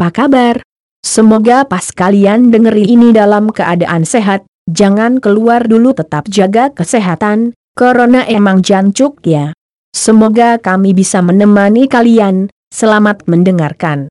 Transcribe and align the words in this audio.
apa 0.00 0.24
kabar? 0.24 0.56
Semoga 1.04 1.68
pas 1.68 1.92
kalian 1.92 2.48
dengerin 2.48 2.88
ini 2.88 3.08
dalam 3.12 3.52
keadaan 3.52 4.08
sehat, 4.08 4.48
jangan 4.64 5.20
keluar 5.20 5.68
dulu 5.68 5.92
tetap 5.92 6.24
jaga 6.24 6.72
kesehatan, 6.72 7.52
corona 7.76 8.24
emang 8.24 8.64
jancuk 8.64 9.20
ya. 9.28 9.52
Semoga 9.92 10.56
kami 10.56 10.96
bisa 10.96 11.20
menemani 11.20 11.84
kalian, 11.84 12.48
selamat 12.72 13.28
mendengarkan. 13.28 14.08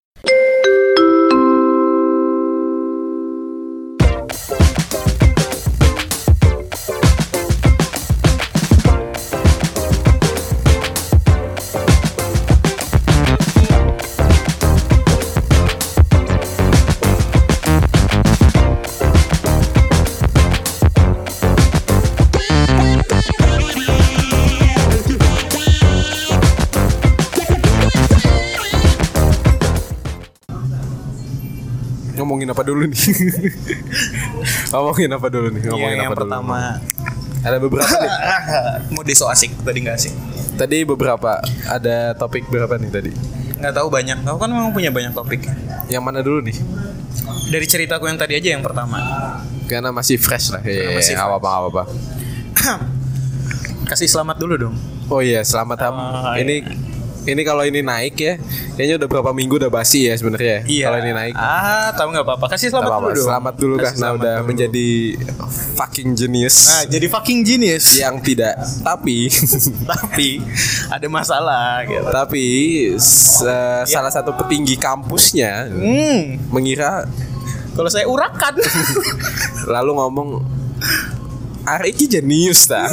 Apa 32.59 32.67
dulu 32.67 32.83
nih? 32.85 32.99
ngomongin 34.75 35.09
apa 35.09 35.27
dulu 35.31 35.47
nih? 35.47 35.61
Ngomongin 35.63 35.95
Iya, 35.95 36.03
yang 36.03 36.11
apa 36.11 36.17
dulu? 36.17 36.23
pertama 36.27 36.57
Ada 37.39 37.57
beberapa 37.57 37.87
nih. 37.87 38.11
mau 38.93 39.03
so 39.09 39.25
asik 39.25 39.55
tadi 39.63 39.79
nggak 39.79 39.95
asik 39.95 40.11
Tadi 40.59 40.83
beberapa. 40.83 41.39
Ada 41.65 42.11
topik 42.13 42.51
berapa 42.51 42.75
nih 42.75 42.91
tadi? 42.91 43.11
nggak 43.59 43.75
tahu 43.75 43.87
banyak 43.87 44.23
aku 44.23 44.39
kan 44.39 44.47
memang 44.47 44.71
punya 44.71 44.87
banyak 44.87 45.11
topik 45.11 45.43
Yang 45.87 46.03
mana 46.03 46.19
dulu 46.19 46.43
nih? 46.43 46.55
dari 47.47 47.63
ceritaku 47.63 48.05
yang 48.05 48.15
tadi 48.15 48.35
aja 48.35 48.49
yang 48.51 48.63
pertama 48.63 48.99
Karena 49.65 49.89
masih 49.89 50.19
fresh 50.19 50.51
lah. 50.51 50.59
Iya, 50.61 50.95
masih 50.95 51.15
apa-apa, 51.15 51.47
nggak 51.47 51.59
apa-apa. 51.63 51.83
kasih 53.89 54.05
selamat 54.05 54.35
dulu 54.35 54.55
dong 54.59 54.75
Oh 55.07 55.23
iya, 55.23 55.41
selamat 55.41 55.77
Ham. 55.81 55.95
Ah, 55.95 56.35
ini 56.37 56.59
ini 57.21 57.41
kalau 57.41 57.61
ini 57.61 57.79
naik 57.79 58.15
ya, 58.15 58.39
kayaknya 58.73 58.95
udah 58.95 59.07
berapa 59.07 59.31
minggu 59.31 59.57
udah 59.57 59.67
basi 59.67 60.05
ya 60.05 60.13
sebenarnya. 60.13 60.63
iya 60.63 60.87
Kalau 60.87 60.97
ini 60.99 61.11
naik. 61.11 61.33
ah 61.33 61.91
tahu 61.91 62.09
nggak 62.09 62.23
apa-apa 62.23 62.45
kasih 62.49 62.69
selamat 62.69 62.89
apa-apa. 62.89 63.07
dulu 63.09 63.21
Selamat 63.21 63.53
dulu 63.55 63.73
Kasih 63.75 63.83
karena 63.85 63.99
selamat 63.99 64.17
udah 64.17 64.35
dulu. 64.35 64.47
menjadi 64.47 64.89
fucking 65.75 66.09
genius. 66.13 66.57
nah 66.65 66.83
jadi 66.85 67.05
fucking 67.07 67.39
genius 67.41 67.85
yang 67.95 68.15
tidak 68.19 68.55
tapi 68.79 69.27
tapi 69.91 70.29
ada 70.87 71.07
masalah 71.07 71.83
gitu 71.83 72.07
tapi 72.07 72.43
s- 72.95 73.41
eh, 73.41 73.83
salah 73.85 74.09
satu 74.09 74.35
petinggi 74.35 74.75
kampusnya 74.75 75.67
hmm 75.67 76.49
mengira 76.49 77.03
kalau 77.71 77.87
saya 77.87 78.05
urakan 78.05 78.59
lalu 79.73 79.91
ngomong 79.93 80.29
Ari 81.61 81.91
ini 81.93 82.05
jenius 82.09 82.65
ta. 82.65 82.87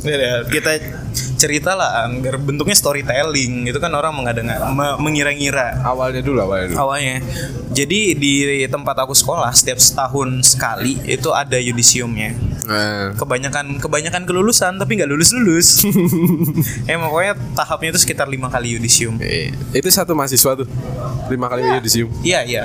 Ya, 0.00 0.16
ya, 0.16 0.34
kita 0.46 0.70
cerita 1.42 1.74
lah 1.74 1.90
biar 2.14 2.38
bentuknya 2.38 2.72
storytelling 2.72 3.66
itu 3.66 3.76
kan 3.76 3.90
orang 3.90 4.14
me- 4.14 4.98
mengira-ngira 5.00 5.82
awalnya 5.82 6.22
dulu 6.22 6.38
awalnya 6.38 6.70
dulu. 6.70 6.78
awalnya. 6.78 7.18
Jadi 7.68 8.14
di 8.14 8.32
tempat 8.66 8.94
aku 8.96 9.10
sekolah 9.10 9.50
setiap 9.50 9.76
setahun 9.76 10.28
sekali 10.46 11.02
itu 11.02 11.32
ada 11.32 11.58
yudisiumnya. 11.58 12.30
Nah, 12.62 13.10
Kebanyakan 13.12 13.82
kebanyakan 13.82 14.22
kelulusan 14.22 14.78
tapi 14.78 14.94
nggak 14.94 15.10
lulus 15.10 15.34
lulus. 15.34 15.82
eh 16.90 16.94
pokoknya 16.94 17.34
tahapnya 17.52 17.90
itu 17.90 18.00
sekitar 18.00 18.30
lima 18.30 18.46
kali 18.46 18.76
yudisium. 18.76 19.18
eh, 19.18 19.50
itu 19.72 19.88
satu 19.88 20.14
mahasiswa 20.14 20.54
tuh 20.54 20.68
lima 21.26 21.50
kali 21.50 21.66
yudisium. 21.66 22.06
Iya 22.22 22.46
iya. 22.46 22.64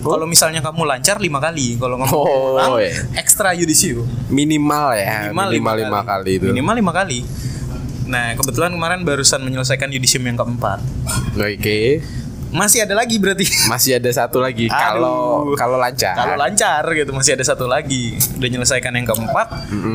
Kalau 0.00 0.24
misalnya 0.24 0.64
kamu 0.64 0.88
lancar 0.88 1.20
lima 1.20 1.36
kali, 1.38 1.76
kalau 1.76 2.00
kamu 2.00 2.08
Oh, 2.10 2.24
kurang, 2.56 2.80
iya. 2.80 3.04
ekstra 3.14 3.52
yudisium. 3.52 4.08
Minimal 4.32 4.96
ya, 4.96 5.28
minimal, 5.28 5.76
lima 5.76 6.00
kali 6.02 6.40
itu. 6.40 6.48
Minimal 6.48 6.74
lima 6.80 6.92
kali. 6.96 7.20
Nah 8.10 8.34
kebetulan 8.34 8.74
kemarin 8.74 9.00
barusan 9.00 9.40
menyelesaikan 9.40 9.86
yudisium 9.88 10.26
yang 10.26 10.34
keempat. 10.34 10.82
Oke, 11.32 12.02
Masih 12.50 12.82
ada 12.82 12.98
lagi 12.98 13.14
berarti. 13.14 13.46
masih 13.70 13.94
ada 13.94 14.10
satu 14.10 14.42
lagi. 14.42 14.66
Kalau 14.66 15.54
kalau 15.54 15.78
lancar. 15.78 16.18
Kalau 16.18 16.34
lancar 16.34 16.82
gitu 16.90 17.14
masih 17.14 17.38
ada 17.38 17.46
satu 17.46 17.70
lagi. 17.70 18.18
Udah 18.34 18.48
menyelesaikan 18.50 18.90
yang 18.90 19.06
keempat. 19.06 19.46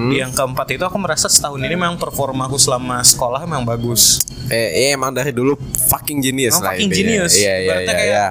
Di 0.08 0.24
yang 0.24 0.32
keempat 0.32 0.72
itu 0.72 0.80
aku 0.82 0.96
merasa 0.96 1.28
setahun 1.28 1.60
ini 1.60 1.76
memang 1.76 2.00
performaku 2.00 2.56
selama 2.56 3.04
sekolah 3.04 3.44
memang 3.44 3.68
bagus. 3.68 4.24
Eh, 4.48 4.88
eh, 4.88 4.90
emang 4.96 5.12
dari 5.12 5.36
dulu 5.36 5.60
fucking 5.92 6.24
genius 6.24 6.56
Emang 6.56 6.64
lah 6.64 6.72
fucking 6.72 6.88
intinya. 6.88 7.04
genius. 7.20 7.34
Iya, 7.36 7.54
iya, 7.60 7.76
iya, 7.82 7.98
iya. 8.00 8.26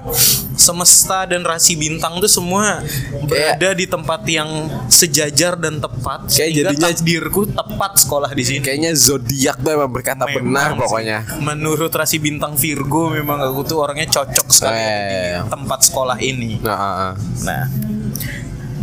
Semesta 0.54 1.25
dan 1.25 1.42
rasi 1.42 1.75
bintang 1.75 2.16
tuh 2.16 2.26
semua 2.26 2.81
berada 3.22 3.70
di 3.70 3.84
tempat 3.84 4.22
yang 4.25 4.48
sejajar 4.87 5.54
dan 5.54 5.78
tepat. 5.78 6.26
Kayak 6.28 6.50
jadinya- 6.54 6.88
takdirku 6.88 7.42
tepat 7.47 7.92
sekolah 7.97 8.31
di 8.31 8.42
sini. 8.42 8.60
Kayaknya 8.60 8.92
zodiak 8.92 9.56
tuh 9.59 9.70
emang 9.72 9.91
berkata 9.91 10.25
Memang 10.25 10.37
benar 10.37 10.69
sih. 10.70 10.81
pokoknya. 10.81 11.19
Menurut 11.38 11.91
rasi 11.91 12.16
bintang 12.16 12.54
Virgo 12.54 13.09
memang 13.09 13.42
aku 13.42 13.60
tuh 13.65 13.78
orangnya 13.81 14.06
cocok 14.06 14.47
sekali 14.48 14.76
Eh. 14.76 15.37
di 15.37 15.48
tempat 15.48 15.81
sekolah 15.82 16.16
ini. 16.19 16.59
Nah, 16.59 16.72
ah, 16.72 16.94
ah. 17.04 17.12
Nah, 17.42 17.65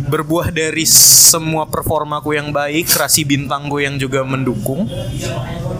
berbuah 0.02 0.50
dari 0.50 0.84
semua 0.84 1.64
performaku 1.64 2.32
yang 2.32 2.50
baik, 2.50 2.90
rasi 2.92 3.22
bintangku 3.22 3.78
yang 3.78 3.96
juga 3.96 4.22
mendukung. 4.22 4.86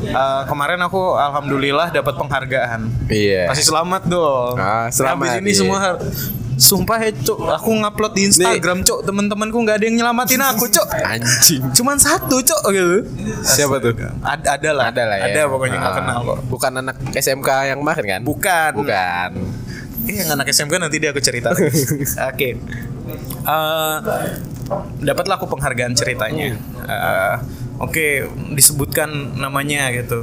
eh, 0.03 0.43
kemarin 0.45 0.83
aku 0.83 0.99
alhamdulillah 1.15 1.89
dapat 1.89 2.15
penghargaan. 2.15 2.81
Iya. 3.07 3.49
Kasih 3.49 3.67
selamat 3.67 4.03
dong. 4.07 4.55
Ah, 4.57 4.89
selamat, 4.89 5.27
Habis 5.31 5.41
ini 5.41 5.51
iya. 5.51 5.59
semua 5.59 5.79
Sumpah 6.53 7.01
ya 7.01 7.11
cuk, 7.11 7.43
aku 7.43 7.75
ngupload 7.75 8.13
di 8.13 8.29
Instagram 8.29 8.85
cuk, 8.85 9.03
teman-temanku 9.03 9.57
nggak 9.57 9.83
ada 9.83 9.85
yang 9.89 9.97
nyelamatin 9.99 10.39
aku 10.39 10.69
cuk. 10.69 10.85
Anjing. 10.95 11.65
Cuman 11.75 11.97
satu 11.99 12.39
cuk 12.39 12.63
gitu. 12.71 12.97
Siapa 13.43 13.83
tuh? 13.83 13.97
Ada, 14.23 14.61
ada 14.61 14.71
lah. 14.71 14.85
Ada 14.93 15.03
lah 15.03 15.17
ya. 15.17 15.25
Ada 15.33 15.41
pokoknya 15.49 15.77
nggak 15.81 15.91
Ah. 15.91 15.99
kenal 15.99 16.19
kok. 16.23 16.39
Bukan 16.47 16.73
anak 16.77 16.97
SMK 17.11 17.49
yang 17.67 17.79
kemarin 17.83 18.05
kan? 18.07 18.21
Bukan. 18.23 18.71
Bukan. 18.79 19.31
Eh, 20.07 20.15
yang 20.19 20.31
anak 20.31 20.47
SMK 20.51 20.75
nanti 20.77 21.01
dia 21.01 21.11
aku 21.11 21.19
cerita. 21.19 21.51
Oke. 22.31 22.49
Eh, 23.43 23.97
dapatlah 25.01 25.35
aku 25.37 25.47
penghargaan 25.49 25.93
ceritanya. 25.93 26.55
Eh, 26.87 27.37
Oke, 27.79 28.23
disebutkan 28.55 29.11
namanya 29.35 29.91
gitu. 29.91 30.23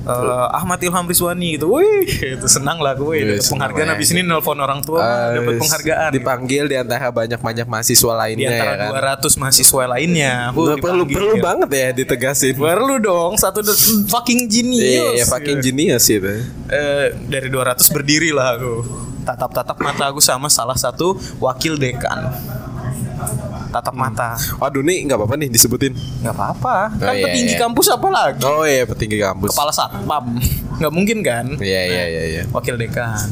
Eh, 0.00 0.46
Ahmad 0.54 0.78
Ilham 0.80 1.04
Rizwani 1.04 1.58
gitu. 1.58 1.76
Wih, 1.76 2.08
itu 2.38 2.46
senang 2.46 2.78
lah 2.78 2.94
gue 2.94 3.10
dapat 3.20 3.42
senang 3.42 3.52
penghargaan 3.68 3.84
ya. 3.84 3.92
habis 3.92 4.08
ini 4.14 4.22
nelpon 4.22 4.56
orang 4.56 4.80
tua 4.80 5.02
Eh, 5.02 5.36
dapat 5.36 5.60
penghargaan. 5.60 6.10
Dipanggil 6.14 6.64
di 6.64 6.76
antara 6.78 7.10
banyak-banyak 7.10 7.66
mahasiswa 7.66 8.08
Di 8.08 8.20
lainnya 8.22 8.48
antara 8.48 8.72
ya 8.72 8.76
kan. 8.80 9.18
200 9.28 9.34
mahasiswa 9.36 9.82
lainnya. 9.90 10.32
aku 10.48 10.58
Udah 10.62 10.76
perlu 10.78 11.04
perlu 11.04 11.34
gitu. 11.36 11.44
banget 11.44 11.68
ya 11.74 11.88
ditegasin. 11.92 12.54
Perlu 12.54 12.96
dong, 12.96 13.34
satu 13.34 13.60
fucking 14.06 14.46
genius. 14.46 15.20
Iya, 15.20 15.24
fucking 15.26 15.58
genius 15.58 16.06
itu. 16.06 16.32
Eh, 16.70 17.06
dari 17.26 17.50
200 17.50 17.90
berdiri 17.90 18.30
lah 18.30 18.56
aku 18.56 19.09
tatap-tatap 19.32 19.76
mata 19.78 20.04
aku 20.06 20.18
sama 20.18 20.46
salah 20.46 20.74
satu 20.74 21.12
wakil 21.38 21.74
dekan 21.74 22.30
tatap 23.70 23.94
mata 23.94 24.34
Waduh 24.56 24.80
nih 24.80 25.04
nggak 25.04 25.14
apa-apa 25.14 25.34
nih 25.36 25.48
disebutin. 25.48 25.94
nggak 25.94 26.32
apa-apa 26.32 26.74
kan 26.96 27.06
Oh, 27.06 27.14
iya, 27.14 27.22
petinggi 27.22 27.54
iya. 27.54 27.60
kampus 27.60 27.86
apa 27.88 28.08
lagi 28.08 28.42
Oh 28.42 28.64
iya 28.64 28.82
petinggi 28.82 29.16
kampus. 29.16 29.48
kepala 29.50 29.70
satpam 29.70 30.24
nggak 30.76 30.90
mungkin 30.90 31.18
kan 31.20 31.46
Iya 31.56 31.82
iya 31.84 32.04
iya 32.04 32.22
iya. 32.26 32.42
wakil 32.50 32.74
dekan 32.74 33.30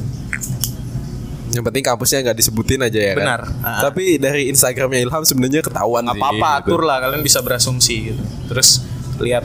Yang 1.49 1.65
penting 1.65 1.83
kampusnya 1.83 2.19
nggak 2.23 2.37
disebutin 2.37 2.81
aja 2.81 3.01
ya 3.03 3.15
Benar. 3.15 3.41
kan. 3.43 3.65
Ah. 3.65 3.81
Tapi 3.83 4.15
dari 4.17 4.47
Instagramnya 4.47 5.01
Ilham 5.01 5.25
sebenarnya 5.25 5.59
ketahuan 5.61 6.05
sih. 6.05 6.13
apa-apa 6.13 6.51
gitu. 6.61 6.71
atur 6.71 6.81
lah 6.85 6.97
kalian 7.01 7.23
bisa 7.25 7.41
berasumsi 7.41 8.13
gitu 8.13 8.23
terus 8.47 8.85
lihat 9.19 9.43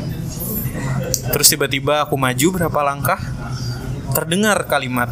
terus 1.26 1.48
tiba-tiba 1.48 2.04
aku 2.04 2.14
maju 2.14 2.48
berapa 2.54 2.80
langkah 2.84 3.18
terdengar 4.12 4.68
kalimat 4.68 5.10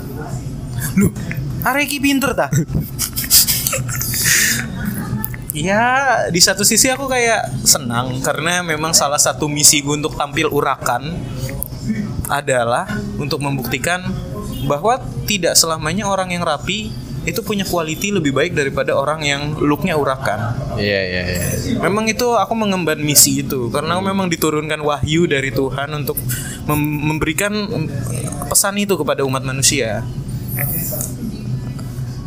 lu 0.98 1.13
Areki 1.62 2.01
pinter 2.01 2.33
ta 2.33 2.48
Ya 5.51 5.83
di 6.31 6.39
satu 6.39 6.63
sisi 6.63 6.88
aku 6.88 7.12
kayak 7.12 7.68
senang 7.68 8.24
karena 8.24 8.63
memang 8.63 8.95
salah 8.95 9.19
satu 9.19 9.51
misi 9.51 9.83
gue 9.83 10.00
untuk 10.00 10.16
tampil 10.16 10.48
urakan 10.48 11.12
adalah 12.31 12.88
untuk 13.19 13.44
membuktikan 13.44 14.00
bahwa 14.63 15.04
tidak 15.28 15.60
selamanya 15.60 16.07
orang 16.07 16.31
yang 16.31 16.48
rapi 16.48 16.95
itu 17.22 17.45
punya 17.45 17.62
quality 17.62 18.10
lebih 18.10 18.33
baik 18.33 18.57
daripada 18.57 18.98
orang 18.98 19.22
yang 19.22 19.54
looknya 19.62 19.94
urakan. 19.94 20.57
Iya 20.80 21.01
iya 21.06 21.22
iya. 21.22 21.45
Memang 21.78 22.10
itu 22.10 22.25
aku 22.33 22.57
mengemban 22.57 22.98
misi 22.98 23.45
itu 23.45 23.69
karena 23.69 24.00
aku 24.00 24.10
memang 24.10 24.25
diturunkan 24.31 24.81
wahyu 24.81 25.30
dari 25.30 25.54
Tuhan 25.54 25.94
untuk 26.01 26.18
mem- 26.66 27.13
memberikan 27.13 27.54
pesan 28.50 28.81
itu 28.81 28.98
kepada 28.98 29.22
umat 29.22 29.45
manusia. 29.45 30.01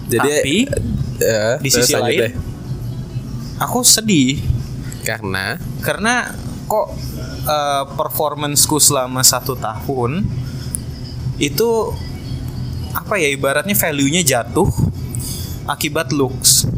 Jadi 0.05 0.21
Tapi, 0.21 0.57
eh, 1.19 1.55
di 1.59 1.71
sisi 1.73 1.95
lain, 1.97 2.19
deh. 2.21 2.33
Aku 3.61 3.81
sedih 3.81 4.43
karena 5.05 5.57
karena 5.81 6.33
kok 6.65 6.93
eh, 7.45 7.85
performanceku 7.95 8.77
selama 8.79 9.21
satu 9.21 9.53
tahun 9.55 10.25
itu 11.37 11.71
apa 12.95 13.19
ya 13.19 13.29
ibaratnya 13.29 13.75
value-nya 13.75 14.23
jatuh 14.23 14.71
akibat 15.67 16.13
looks. 16.13 16.69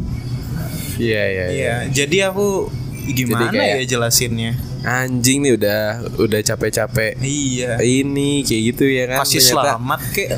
Iya 0.97 1.23
iya. 1.23 1.45
iya. 1.45 1.45
Iya, 1.53 1.75
jadi 1.93 2.17
aku 2.33 2.71
gimana 3.07 3.53
kayak- 3.53 3.85
ya 3.85 3.97
jelasinnya? 3.97 4.57
Anjing 4.81 5.43
nih 5.43 5.53
udah 5.59 5.81
udah 6.15 6.39
capek-capek. 6.41 7.19
Iya. 7.19 7.77
Ini 7.77 8.41
kayak 8.41 8.61
gitu 8.73 8.83
ya 8.87 9.03
kan. 9.05 9.17
Kasih 9.21 9.39
ternyata- 9.43 9.75
selamat 9.75 10.01
kek 10.15 10.29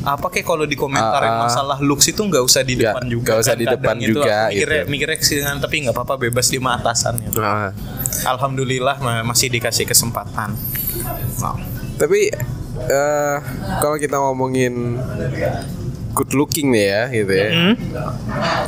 apa 0.00 0.26
kayak 0.26 0.46
kalau 0.46 0.64
dikomentarin 0.64 1.28
Ah, 1.28 1.36
ah. 1.36 1.42
masalah 1.44 1.78
looks 1.78 2.08
itu 2.08 2.18
nggak 2.18 2.40
usah 2.40 2.62
di 2.62 2.74
depan 2.74 3.04
juga 3.04 3.36
nggak 3.36 3.40
usah 3.40 3.52
kan 3.52 3.60
di 3.60 3.66
depan 3.68 3.94
itu 3.96 4.06
juga, 4.10 4.24
aku 4.24 4.48
mikirnya, 4.50 4.80
gitu. 4.80 4.90
mikirnya 4.90 5.16
ke 5.16 5.24
sini, 5.24 5.40
tapi 5.60 5.74
nggak 5.84 5.94
apa-apa 5.94 6.14
bebas 6.18 6.46
di 6.48 6.56
mata 6.56 6.90
atasannya 6.90 7.28
Nah, 7.34 7.70
alhamdulillah 8.26 8.96
ma- 8.98 9.22
masih 9.22 9.48
dikasih 9.48 9.84
kesempatan 9.84 10.56
Wow. 11.36 11.56
tapi 11.96 12.32
eh 12.80 13.36
kalau 13.78 13.96
kita 13.96 14.16
ngomongin 14.16 14.96
good 16.10 16.32
looking 16.32 16.72
nih 16.72 16.86
ya 16.86 17.02
gitu 17.12 17.32
ya. 17.32 17.48
Hmm? 17.50 17.74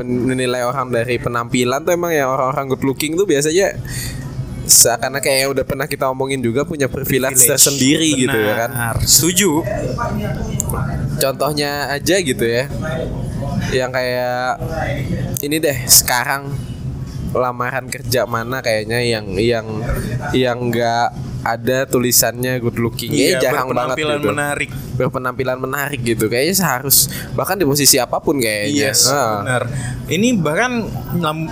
Menilai 0.01 0.63
orang 0.63 0.89
dari 0.89 1.19
penampilan 1.19 1.83
tuh 1.83 1.93
emang 1.93 2.11
ya 2.11 2.27
orang-orang 2.27 2.71
good 2.71 2.85
looking 2.85 3.13
tuh 3.13 3.25
biasanya 3.25 3.75
seakan 4.67 5.19
kayak 5.19 5.39
yang 5.47 5.51
udah 5.53 5.65
pernah 5.67 5.87
kita 5.91 6.07
omongin 6.11 6.39
juga 6.39 6.63
punya 6.63 6.87
privilege 6.87 7.43
Privilege. 7.43 7.51
tersendiri 7.51 8.09
gitu 8.27 8.39
ya 8.39 8.55
kan. 8.67 8.71
Benar. 8.71 8.97
setuju 9.03 9.51
Contohnya 11.19 11.93
aja 11.93 12.17
gitu 12.19 12.45
ya. 12.45 12.67
Yang 13.71 13.91
kayak 13.95 14.47
ini 15.45 15.57
deh 15.63 15.79
sekarang 15.87 16.51
lamaran 17.33 17.89
kerja 17.89 18.29
mana 18.29 18.61
kayaknya 18.61 19.01
yang 19.01 19.27
yang 19.41 19.67
yang 20.37 20.59
enggak 20.69 21.15
ada 21.43 21.85
tulisannya 21.85 22.59
good 22.59 22.79
looking 22.79 23.11
Iya, 23.11 23.37
ya 23.37 23.51
jarang 23.51 23.71
banget 23.71 23.99
gitu. 23.99 24.31
menarik. 24.31 24.71
Berpenampilan 24.95 25.59
menarik 25.59 26.01
gitu. 26.01 26.27
Kayaknya 26.27 26.55
seharus 26.57 27.07
bahkan 27.33 27.55
di 27.55 27.63
posisi 27.63 27.99
apa 27.99 28.19
pun 28.19 28.39
kayaknya. 28.39 28.95
Yes, 28.95 29.07
Ah. 29.07 29.43
benar. 29.43 29.63
Ini 30.07 30.39
bahkan 30.39 30.87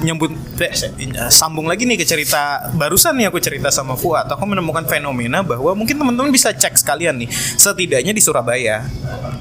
nyambut 0.00 0.30
eh, 0.58 0.70
sambung 1.28 1.66
lagi 1.66 1.84
nih 1.84 1.96
ke 1.96 2.04
cerita 2.04 2.70
barusan 2.72 3.14
nih 3.14 3.28
aku 3.28 3.38
cerita 3.38 3.68
sama 3.68 3.94
Fuad. 3.94 4.26
Aku 4.28 4.44
menemukan 4.44 4.84
fenomena 4.84 5.42
bahwa 5.42 5.74
mungkin 5.74 5.94
teman-teman 5.94 6.30
bisa 6.30 6.50
cek 6.50 6.76
sekalian 6.76 7.18
nih. 7.18 7.28
Setidaknya 7.56 8.10
di 8.10 8.22
Surabaya. 8.22 8.86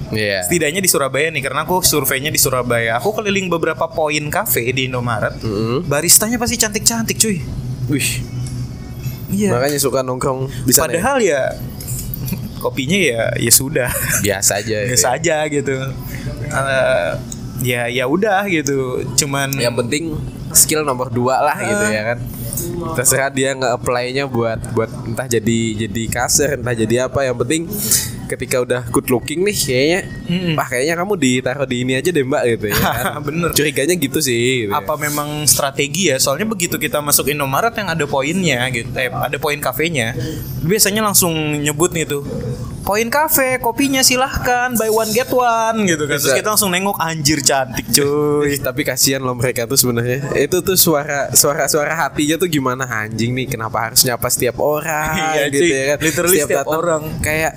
Iya. 0.10 0.42
Setidaknya 0.42 0.82
di 0.82 0.90
Surabaya 0.90 1.30
nih 1.30 1.42
karena 1.42 1.62
aku 1.64 1.82
surveinya 1.82 2.28
di 2.28 2.38
Surabaya. 2.38 2.98
Aku 2.98 3.14
keliling 3.14 3.46
beberapa 3.48 3.86
poin 3.86 4.26
kafe 4.28 4.74
di 4.74 4.90
Indomaret. 4.90 5.38
Mm-mm. 5.40 5.86
Baristanya 5.86 6.42
pasti 6.42 6.58
cantik-cantik, 6.58 7.16
cuy. 7.16 7.38
Wih, 7.90 8.10
Iya. 9.30 9.50
makanya 9.52 9.78
suka 9.78 10.02
nongkrong 10.02 10.50
di 10.66 10.74
sana. 10.74 10.90
ya? 10.90 11.00
Padahal 11.00 11.18
ya 11.20 11.42
kopinya 12.64 12.98
ya 12.98 13.22
ya 13.38 13.52
sudah. 13.52 13.90
biasa 14.20 14.60
aja. 14.60 14.78
biasa 14.90 15.08
ya. 15.08 15.16
aja 15.16 15.36
gitu. 15.48 15.76
Eh, 16.44 17.10
ya 17.62 17.82
ya 17.88 18.04
udah 18.06 18.44
gitu. 18.46 19.06
Cuman 19.16 19.54
Yang 19.54 19.76
penting 19.80 20.04
skill 20.52 20.82
nomor 20.82 21.08
dua 21.08 21.40
lah 21.40 21.58
gitu 21.58 21.86
Ah. 21.86 21.92
ya 21.92 22.04
kan. 22.10 22.20
Terserah 22.92 23.30
dia 23.30 23.56
nge-apply-nya 23.56 24.28
buat 24.28 24.60
buat 24.74 24.92
entah 25.06 25.24
jadi 25.24 25.60
jadi 25.80 26.04
kasir, 26.10 26.60
entah 26.60 26.76
jadi 26.76 27.08
apa. 27.08 27.24
Yang 27.24 27.38
penting 27.40 27.62
ketika 28.30 28.62
udah 28.62 28.82
good 28.94 29.10
looking 29.10 29.42
nih 29.42 29.58
kayaknya 29.58 30.00
Mm-mm. 30.30 30.54
wah 30.54 30.68
kayaknya 30.70 30.96
kamu 31.02 31.14
ditaruh 31.18 31.66
di 31.66 31.78
ini 31.82 31.94
aja 31.98 32.10
deh 32.14 32.22
mbak 32.22 32.44
gitu 32.46 32.66
ya 32.70 32.76
kan. 32.78 33.20
Bener. 33.28 33.50
curiganya 33.58 33.96
gitu 33.98 34.20
sih 34.22 34.70
gitu 34.70 34.72
ya. 34.72 34.80
apa 34.80 34.94
memang 35.02 35.50
strategi 35.50 36.14
ya 36.14 36.22
soalnya 36.22 36.46
begitu 36.46 36.78
kita 36.78 37.02
masuk 37.02 37.28
Indomaret 37.34 37.74
yang 37.74 37.90
ada 37.90 38.06
poinnya 38.06 38.70
gitu 38.70 38.90
eh, 38.94 39.10
ada 39.10 39.38
poin 39.42 39.58
kafenya 39.58 40.14
biasanya 40.62 41.02
langsung 41.02 41.34
nyebut 41.60 41.90
nih 41.92 42.06
tuh 42.06 42.22
poin 42.82 43.08
kafe 43.08 43.58
kopinya 43.58 44.00
silahkan 44.00 44.74
buy 44.74 44.88
one 44.88 45.12
get 45.12 45.30
one 45.30 45.86
gitu 45.86 46.04
kan. 46.04 46.18
Terus 46.18 46.34
kita 46.34 46.50
langsung 46.50 46.70
nengok 46.70 46.98
anjir 46.98 47.40
cantik 47.40 47.86
cuy. 47.90 48.58
Tapi 48.68 48.82
kasihan 48.82 49.20
loh 49.20 49.34
mereka 49.34 49.64
tuh 49.64 49.76
sebenarnya. 49.76 50.26
Itu 50.34 50.60
tuh 50.60 50.74
suara 50.74 51.30
suara 51.32 51.66
suara 51.66 51.94
hatinya 51.96 52.36
tuh 52.36 52.48
gimana? 52.48 52.84
Anjing 52.86 53.32
nih 53.32 53.48
kenapa 53.48 53.90
harus 53.90 54.02
nyapa 54.02 54.28
setiap 54.28 54.58
orang 54.58 55.14
Iya, 55.38 55.44
gitu 55.48 55.64
cuy. 55.64 55.70
ya 55.70 55.84
kan? 55.86 55.98
Literally 56.02 56.38
setiap 56.40 56.58
datang 56.64 56.74
orang. 56.76 57.04
kayak 57.20 57.54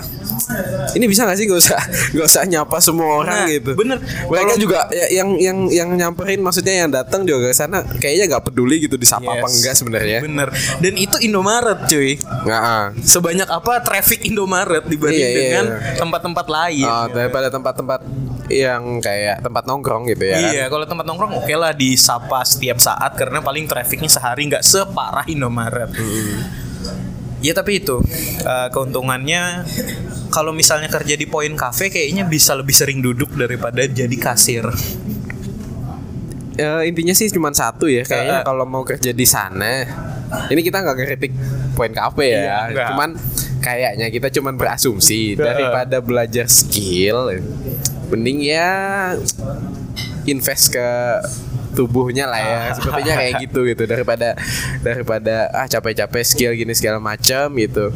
ini 0.94 1.04
bisa 1.06 1.24
gak 1.24 1.36
sih? 1.36 1.46
Gak 1.46 1.60
usah 1.60 1.80
gak 2.16 2.26
usah 2.26 2.42
nyapa 2.44 2.76
semua 2.78 3.08
orang 3.16 3.46
Nah, 3.46 3.48
gitu. 3.48 3.72
bener. 3.72 3.98
mereka 4.28 4.52
Kalau- 4.52 4.60
juga 4.60 4.78
ya, 4.90 5.06
yang 5.12 5.28
yang 5.38 5.58
yang 5.68 5.88
nyamperin 5.92 6.40
maksudnya 6.40 6.74
yang 6.76 6.90
datang 6.90 7.22
juga 7.22 7.48
ke 7.48 7.54
sana 7.54 7.80
kayaknya 7.96 8.28
nggak 8.28 8.44
peduli 8.44 8.76
gitu 8.80 8.96
disapa 8.96 9.24
apa 9.24 9.46
Yes. 9.46 9.54
enggak 9.56 9.74
sebenarnya. 9.74 10.18
Bener. 10.20 10.48
Dan 10.78 10.94
itu 10.94 11.16
Indomaret 11.18 11.86
cuy. 11.86 12.18
Nggak 12.18 12.60
ah. 12.60 12.86
sebanyak 12.98 13.48
apa 13.48 13.72
traffic 13.80 14.24
Indomaret 14.24 14.84
dibanding 14.84 15.11
Iya, 15.14 15.26
iya, 15.26 15.36
dengan 15.38 15.64
iya. 15.70 15.94
tempat-tempat 15.94 16.46
lain 16.46 16.84
Oh, 16.84 17.04
gitu. 17.04 17.14
daripada 17.14 17.48
tempat-tempat 17.48 18.00
yang 18.48 18.82
kayak 18.98 19.40
tempat 19.40 19.64
nongkrong 19.64 20.04
gitu 20.06 20.24
ya 20.24 20.36
kan? 20.36 20.50
Iya, 20.50 20.64
kalau 20.66 20.84
tempat 20.84 21.04
nongkrong 21.04 21.32
oke 21.34 21.54
lah 21.54 21.72
disapa 21.72 22.42
setiap 22.42 22.76
saat 22.78 23.14
karena 23.14 23.38
paling 23.38 23.64
trafficnya 23.64 24.08
sehari 24.08 24.44
nggak 24.46 24.60
separah 24.60 25.24
Indomaret. 25.24 25.88
Ya 27.38 27.52
tapi 27.52 27.78
itu 27.78 27.98
eh, 28.40 28.68
keuntungannya 28.68 29.66
kalau 30.28 30.50
misalnya 30.50 30.86
kerja 30.88 31.12
di 31.12 31.24
poin 31.24 31.52
cafe 31.52 31.88
kayaknya 31.88 32.24
bisa 32.24 32.52
lebih 32.52 32.72
sering 32.72 32.98
duduk 32.98 33.32
daripada 33.32 33.82
jadi 33.82 34.14
kasir. 34.14 34.64
Eh, 36.52 36.82
intinya 36.84 37.10
sih 37.10 37.26
cuma 37.26 37.48
satu 37.50 37.88
ya 37.88 38.04
kayaknya 38.04 38.38
Eh. 38.38 38.44
kalau 38.44 38.62
mau 38.62 38.84
kerja 38.84 39.08
di 39.10 39.24
sana 39.24 39.88
ini 40.46 40.60
kita 40.60 40.78
nggak 40.78 40.96
kritik 40.98 41.32
poin 41.72 41.88
kafe 41.90 42.28
ya 42.28 42.36
Iya, 42.36 42.56
nggak. 42.68 42.88
cuman 42.92 43.10
kayaknya 43.62 44.10
kita 44.10 44.28
cuman 44.34 44.58
berasumsi 44.58 45.38
daripada 45.38 46.02
belajar 46.02 46.50
skill 46.50 47.30
mending 48.10 48.42
ya 48.44 49.14
invest 50.26 50.74
ke 50.74 50.88
tubuhnya 51.72 52.24
lah 52.24 52.38
ya 52.38 52.58
sepertinya 52.72 53.14
kayak 53.16 53.34
gitu 53.40 53.60
gitu 53.64 53.82
daripada 53.84 54.36
daripada 54.80 55.34
ah 55.50 55.64
capek-capek 55.64 56.22
skill 56.22 56.52
gini 56.52 56.72
segala 56.72 56.96
macam 56.96 57.48
gitu 57.56 57.88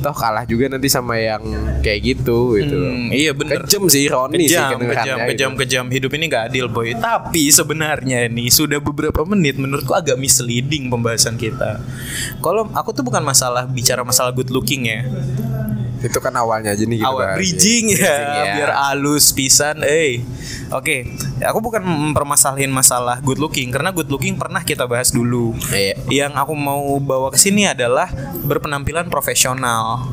toh 0.00 0.12
kalah 0.12 0.42
juga 0.42 0.66
nanti 0.66 0.86
sama 0.86 1.14
yang 1.14 1.42
kayak 1.80 2.00
gitu 2.16 2.56
gitu 2.56 2.78
Hmm, 2.80 3.12
iya 3.12 3.30
bener. 3.30 3.62
kejam 3.62 3.86
sih 3.86 4.06
Roni 4.06 4.42
sih 4.42 4.50
Kejam, 4.50 4.80
kejam, 4.80 5.16
gitu. 5.16 5.28
kejam, 5.30 5.50
kejam. 5.54 5.84
Hidup 5.86 6.10
ini 6.12 6.24
nggak 6.26 6.44
adil, 6.48 6.66
boy. 6.66 6.90
Tapi 6.92 7.48
sebenarnya 7.48 8.26
nih 8.26 8.48
sudah 8.48 8.78
beberapa 8.78 9.22
menit, 9.24 9.54
menurutku 9.54 9.92
agak 9.92 10.16
misleading 10.16 10.88
pembahasan 10.88 11.36
kita. 11.36 11.78
Kalau 12.38 12.66
aku 12.72 12.90
tuh 12.90 13.04
bukan 13.04 13.20
masalah 13.20 13.64
bicara 13.64 14.00
masalah 14.00 14.32
good 14.32 14.48
looking 14.48 14.88
ya, 14.88 15.04
itu 16.00 16.18
kan 16.18 16.32
awalnya 16.32 16.72
aja 16.72 16.84
nih 16.84 16.98
gitu 16.98 17.08
awal 17.08 17.36
bridging 17.36 17.84
ya, 17.92 18.00
Bridging 18.00 18.28
ya. 18.40 18.52
biar 18.56 18.70
halus 18.72 19.30
pisan 19.30 19.84
eh 19.84 20.24
oke 20.68 20.96
aku 21.38 21.58
bukan 21.60 21.80
mempermasalahin 21.80 22.68
masalah 22.68 23.20
good 23.20 23.36
looking 23.36 23.68
karena 23.68 23.90
good 23.90 24.08
looking 24.08 24.34
pernah 24.34 24.60
kita 24.60 24.84
bahas 24.84 25.12
dulu 25.12 25.52
Iya. 25.68 25.94
yang 26.08 26.32
aku 26.34 26.52
mau 26.52 26.80
bawa 26.96 27.28
ke 27.28 27.38
sini 27.38 27.64
adalah 27.64 28.08
berpenampilan 28.42 29.06
profesional 29.06 30.08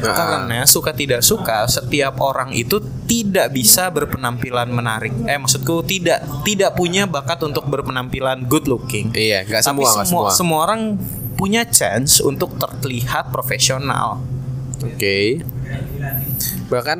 Ah. 0.00 0.16
karena 0.16 0.64
suka 0.64 0.96
tidak 0.96 1.20
suka 1.20 1.68
setiap 1.68 2.16
orang 2.24 2.56
itu 2.56 2.80
tidak 3.04 3.52
bisa 3.52 3.92
berpenampilan 3.92 4.64
menarik 4.66 5.12
eh 5.28 5.36
maksudku 5.36 5.84
tidak 5.84 6.24
tidak 6.40 6.72
punya 6.72 7.04
bakat 7.04 7.36
untuk 7.44 7.68
berpenampilan 7.68 8.48
good 8.48 8.64
looking 8.64 9.12
Iya, 9.12 9.44
nggak 9.44 9.60
tapi 9.60 9.84
semua, 9.84 9.88
nggak 9.92 10.06
semua 10.08 10.20
semua. 10.24 10.32
semua 10.32 10.58
orang 10.64 10.80
punya 11.36 11.68
chance 11.68 12.16
untuk 12.18 12.56
terlihat 12.56 13.28
profesional 13.28 14.24
Oke. 14.84 15.44
Bahkan 16.72 16.98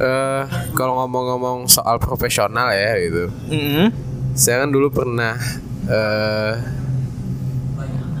eh 0.00 0.44
kalau 0.72 0.98
ngomong-ngomong 1.04 1.68
soal 1.68 2.00
profesional 2.00 2.72
ya 2.72 2.96
gitu. 3.00 3.24
Mm-mm. 3.52 3.86
Saya 4.32 4.64
kan 4.64 4.70
dulu 4.72 4.88
pernah 4.88 5.36
eh 5.88 6.54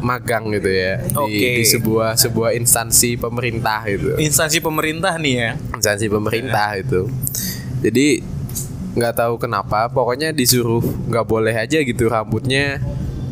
magang 0.02 0.50
gitu 0.50 0.66
ya 0.66 0.98
di, 0.98 1.14
Oke. 1.14 1.48
di 1.62 1.64
sebuah 1.64 2.18
sebuah 2.18 2.58
instansi 2.58 3.14
pemerintah 3.14 3.86
gitu. 3.86 4.18
instansi 4.18 4.58
pemerintah 4.58 5.14
nih 5.14 5.34
ya 5.38 5.50
Instansi 5.78 6.10
pemerintah 6.10 6.74
itu. 6.74 7.06
Jadi 7.80 8.18
nggak 8.92 9.14
tahu 9.14 9.34
kenapa 9.40 9.88
pokoknya 9.88 10.34
disuruh 10.36 10.82
nggak 10.82 11.24
boleh 11.24 11.54
aja 11.54 11.80
gitu 11.80 12.10
rambutnya 12.10 12.82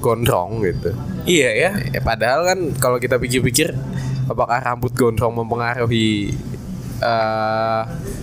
gondrong 0.00 0.64
gitu. 0.64 0.94
Iya 1.28 1.50
ya. 1.52 1.70
Eh, 1.92 2.00
padahal 2.00 2.46
kan 2.46 2.58
kalau 2.80 2.96
kita 2.96 3.20
pikir-pikir 3.20 3.76
apakah 4.30 4.62
rambut 4.62 4.94
gondrong 4.94 5.34
mempengaruhi 5.34 6.30
eh 7.00 7.82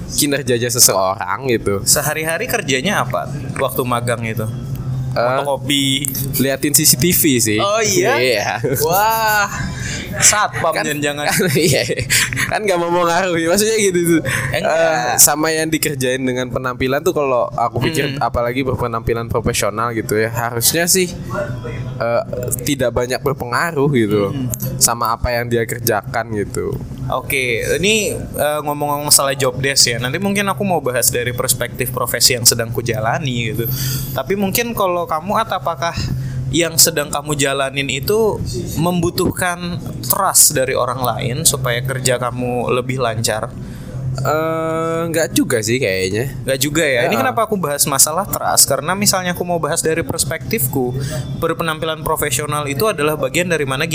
kinerja 0.10 0.70
seseorang 0.70 1.50
gitu. 1.50 1.84
Sehari-hari 1.84 2.46
kerjanya 2.46 3.04
apa 3.04 3.28
waktu 3.58 3.82
magang 3.84 4.24
itu? 4.24 4.48
Eh, 5.10 5.18
Fotokopi. 5.18 5.86
liatin 6.38 6.72
CCTV 6.72 7.22
sih. 7.38 7.58
Oh 7.58 7.82
iya? 7.82 8.16
Iya. 8.16 8.50
Wah. 8.80 9.50
Satpam 10.18 10.74
kan 10.74 10.88
jangan 10.98 11.30
iya 11.54 11.84
kan 12.48 12.60
nggak 12.60 12.76
mau 12.76 12.90
mengaruhi 12.90 13.46
maksudnya 13.46 13.78
gitu 13.78 14.18
tuh 14.18 14.22
Eh. 14.50 14.60
Eh, 14.60 15.14
sama 15.16 15.50
yang 15.50 15.70
dikerjain 15.70 16.18
dengan 16.20 16.50
penampilan 16.50 17.02
tuh 17.02 17.14
kalau 17.14 17.46
aku 17.48 17.78
pikir 17.84 18.08
Hmm. 18.08 18.24
apalagi 18.24 18.64
berpenampilan 18.64 19.28
profesional 19.28 19.92
gitu 19.92 20.18
ya 20.18 20.30
harusnya 20.30 20.88
sih 20.88 21.12
eh, 21.98 22.22
tidak 22.66 22.92
banyak 22.92 23.20
berpengaruh 23.20 23.90
gitu 23.92 24.32
Hmm. 24.32 24.50
Sama 24.78 25.14
apa 25.14 25.34
yang 25.34 25.50
dia 25.50 25.66
kerjakan 25.66 26.34
gitu 26.34 26.74
Oke, 27.08 27.64
ini 27.80 28.12
eh, 28.20 28.60
ngomong-ngomong 28.68 29.08
masalah 29.08 29.32
job 29.32 29.56
desk 29.64 29.96
ya. 29.96 29.96
Nanti 29.96 30.20
mungkin 30.20 30.44
aku 30.52 30.68
mau 30.68 30.84
bahas 30.84 31.08
dari 31.08 31.32
perspektif 31.32 31.96
profesi 31.96 32.36
yang 32.36 32.44
sedang 32.44 32.68
kujalani 32.68 33.56
gitu. 33.56 33.64
Tapi 34.12 34.36
mungkin 34.36 34.76
kalau 34.76 35.08
kamu 35.08 35.40
atau 35.40 35.56
apakah 35.56 35.96
yang 36.52 36.76
sedang 36.76 37.08
kamu 37.08 37.40
jalanin 37.40 37.88
itu 37.88 38.36
membutuhkan 38.76 39.80
trust 40.04 40.52
dari 40.52 40.76
orang 40.76 41.00
lain 41.00 41.36
supaya 41.48 41.80
kerja 41.80 42.20
kamu 42.20 42.76
lebih 42.76 43.00
lancar? 43.00 43.56
Eh, 44.18 45.00
nggak 45.14 45.32
juga 45.38 45.62
sih 45.62 45.78
kayaknya. 45.78 46.34
Gak 46.44 46.60
juga 46.60 46.82
ya. 46.82 47.06
Ini 47.06 47.16
Ya. 47.16 47.22
kenapa 47.22 47.46
aku 47.46 47.54
bahas 47.56 47.86
masalah 47.86 48.26
trust? 48.26 48.66
Karena 48.66 48.98
misalnya 48.98 49.38
aku 49.38 49.46
mau 49.46 49.62
bahas 49.62 49.80
dari 49.86 50.02
perspektifku, 50.02 50.92
berpenampilan 51.38 52.02
profesional 52.02 52.66
itu 52.66 52.90
adalah 52.90 53.14
bagian 53.14 53.48
dari 53.48 53.64
mana? 53.64 53.86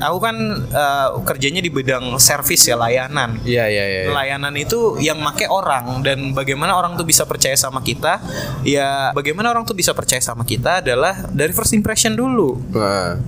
Aku 0.00 0.18
kan 0.18 0.36
eh, 0.64 1.08
kerjanya 1.22 1.60
di 1.60 1.68
bidang 1.68 2.16
servis 2.16 2.64
ya 2.64 2.74
layanan. 2.74 3.36
Iya 3.44 3.68
iya 3.68 3.84
iya. 3.86 4.00
Layanan 4.08 4.56
itu 4.56 4.96
yang 4.98 5.20
make 5.20 5.44
orang 5.46 6.00
dan 6.00 6.32
bagaimana 6.32 6.72
orang 6.72 6.96
tuh 6.96 7.04
bisa 7.04 7.24
percaya 7.24 7.54
sama 7.54 7.84
kita? 7.84 8.18
Ya, 8.62 9.12
bagaimana 9.12 9.52
orang 9.52 9.62
tuh 9.62 9.76
bisa 9.76 9.92
percaya 9.92 10.20
sama 10.20 10.42
kita 10.42 10.80
adalah 10.80 11.28
dari 11.28 11.52
first 11.52 11.72
impression 11.72 12.16
dulu. 12.16 12.56
Nah, 12.72 13.20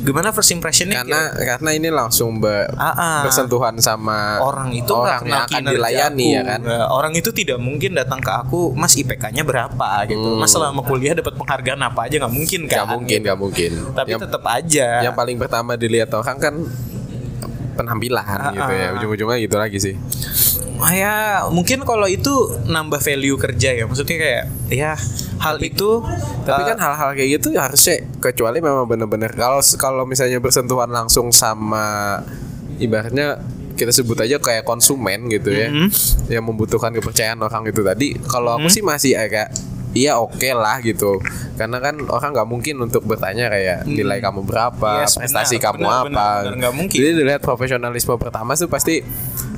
Gimana 0.00 0.32
first 0.32 0.52
impressionnya? 0.52 1.00
karena 1.00 1.20
karena 1.32 1.70
ini 1.72 1.88
langsung 1.88 2.36
ber- 2.36 2.72
Ah, 2.76 2.92
ah. 2.92 3.20
bersentuhan 3.24 3.76
sama 3.78 4.40
orang 4.40 4.72
itu 4.72 4.92
orang 4.92 5.24
yang 5.24 5.44
akan 5.44 5.62
dilayani 5.64 6.26
aku. 6.28 6.36
ya 6.36 6.42
kan. 6.44 6.60
Orang 6.88 7.12
itu 7.12 7.30
tidak 7.32 7.56
mungkin 7.60 7.96
datang 7.96 8.20
ke 8.20 8.28
aku, 8.28 8.72
Mas 8.72 8.94
IPK-nya 8.94 9.44
berapa 9.44 9.88
gitu. 10.06 10.36
Hmm. 10.36 10.40
Mas 10.40 10.52
selama 10.52 10.80
kuliah 10.80 11.12
dapat 11.12 11.34
penghargaan 11.34 11.80
apa 11.82 12.08
aja 12.08 12.20
nggak 12.20 12.32
mungkin 12.32 12.60
kan? 12.64 12.84
Gak 12.84 12.88
mungkin, 12.92 13.18
gitu. 13.18 13.28
gak 13.28 13.38
mungkin. 13.38 13.70
Tapi 13.92 14.10
yang, 14.12 14.20
tetap 14.20 14.42
aja. 14.44 14.88
yang 15.02 15.14
paling 15.14 15.36
pertama 15.36 15.72
dilihat 15.74 16.13
orang 16.16 16.38
kan 16.38 16.54
penampilan 17.74 18.22
Ah, 18.22 18.52
gitu 18.52 18.72
ya. 18.72 18.86
ah. 18.86 18.96
Ujung-ujungnya 18.96 19.38
gitu 19.40 19.56
lagi 19.56 19.78
sih. 19.78 19.94
Ah, 20.76 20.92
ya 20.92 21.14
mungkin 21.48 21.82
kalau 21.82 22.04
itu 22.04 22.30
nambah 22.64 22.98
value 22.98 23.34
kerja 23.36 23.70
ya. 23.72 23.84
Maksudnya 23.84 24.16
kayak 24.16 24.44
ya 24.68 24.92
hal 25.36 25.56
itu 25.58 26.02
Tapi 26.42 26.60
eh, 26.60 26.66
kan 26.66 26.78
hal-hal 26.78 27.10
kayak 27.12 27.30
gitu 27.34 27.52
harusnya 27.52 28.04
kecuali 28.18 28.58
memang 28.58 28.84
bener-bener 28.84 29.32
kalau 29.32 29.58
kalau 29.74 30.04
misalnya 30.04 30.38
bersentuhan 30.38 30.88
langsung 30.88 31.28
sama 31.30 32.20
ibaratnya 32.76 33.40
kita 33.74 33.90
sebut 33.90 34.14
aja 34.20 34.38
kayak 34.38 34.62
konsumen 34.62 35.26
gitu 35.26 35.50
ya 35.50 35.66
Mhm. 35.66 35.88
yang 36.28 36.44
membutuhkan 36.44 36.92
kepercayaan 36.92 37.40
orang 37.40 37.66
itu 37.66 37.80
tadi 37.80 38.14
kalau 38.22 38.54
aku 38.54 38.68
Mhm. 38.68 38.72
sih 38.72 38.82
masih 38.82 39.12
agak 39.14 39.50
iya 39.94 40.12
oke 40.14 40.50
lah 40.50 40.78
gitu 40.78 41.22
karena 41.54 41.78
kan 41.78 41.94
orang 42.04 42.30
nggak 42.30 42.48
mungkin 42.48 42.74
untuk 42.80 43.02
bertanya 43.02 43.46
kayak 43.46 43.86
nilai 43.86 44.18
kamu 44.18 44.42
berapa 44.42 44.90
Yes, 45.00 45.14
prestasi 45.16 45.56
benar, 45.56 45.64
kamu 45.64 45.80
benar, 45.80 45.94
apa 45.96 46.04
benar, 46.04 46.52
benar, 46.52 46.72
mungkin. 46.72 46.96
jadi 46.96 47.10
dilihat 47.14 47.40
profesionalisme 47.40 48.14
pertama 48.14 48.52
tuh 48.52 48.66
pasti 48.66 49.00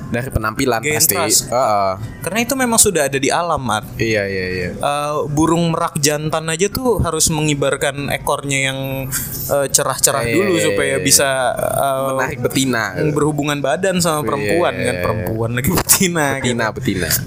dari 0.07 0.31
penampilan 0.31 0.79
Gain 0.79 0.95
pasti 0.95 1.19
trust. 1.19 1.51
Heeh. 1.51 1.93
karena 2.23 2.39
itu 2.41 2.55
memang 2.55 2.79
sudah 2.79 3.11
ada 3.11 3.19
di 3.19 3.27
alam, 3.27 3.59
Mat. 3.59 3.83
iya 3.99 4.23
iya 4.23 4.47
iya 4.49 4.69
Eh, 4.73 5.15
burung 5.29 5.75
merak 5.75 5.99
jantan 5.99 6.47
aja 6.47 6.69
tuh 6.69 7.03
harus 7.03 7.27
mengibarkan 7.27 8.07
ekornya 8.11 8.71
yang 8.71 9.11
eh, 9.51 9.67
cerah-cerah 9.67 10.23
Iya, 10.23 10.31
dulu 10.33 10.53
iya, 10.55 10.63
supaya 10.63 10.95
iya. 10.95 11.03
bisa 11.03 11.29
eh, 11.59 12.03
menarik 12.09 12.39
betina 12.39 12.95
berhubungan 13.11 13.59
badan 13.59 13.99
sama 13.99 14.21
Iya, 14.21 14.27
perempuan 14.27 14.73
iya, 14.73 14.85
kan 14.85 14.95
iya. 14.95 15.03
perempuan 15.03 15.51
lagi 15.55 15.71
betina, 15.75 16.27
betina 16.39 16.65
betina 16.71 17.09
gitu. 17.11 17.23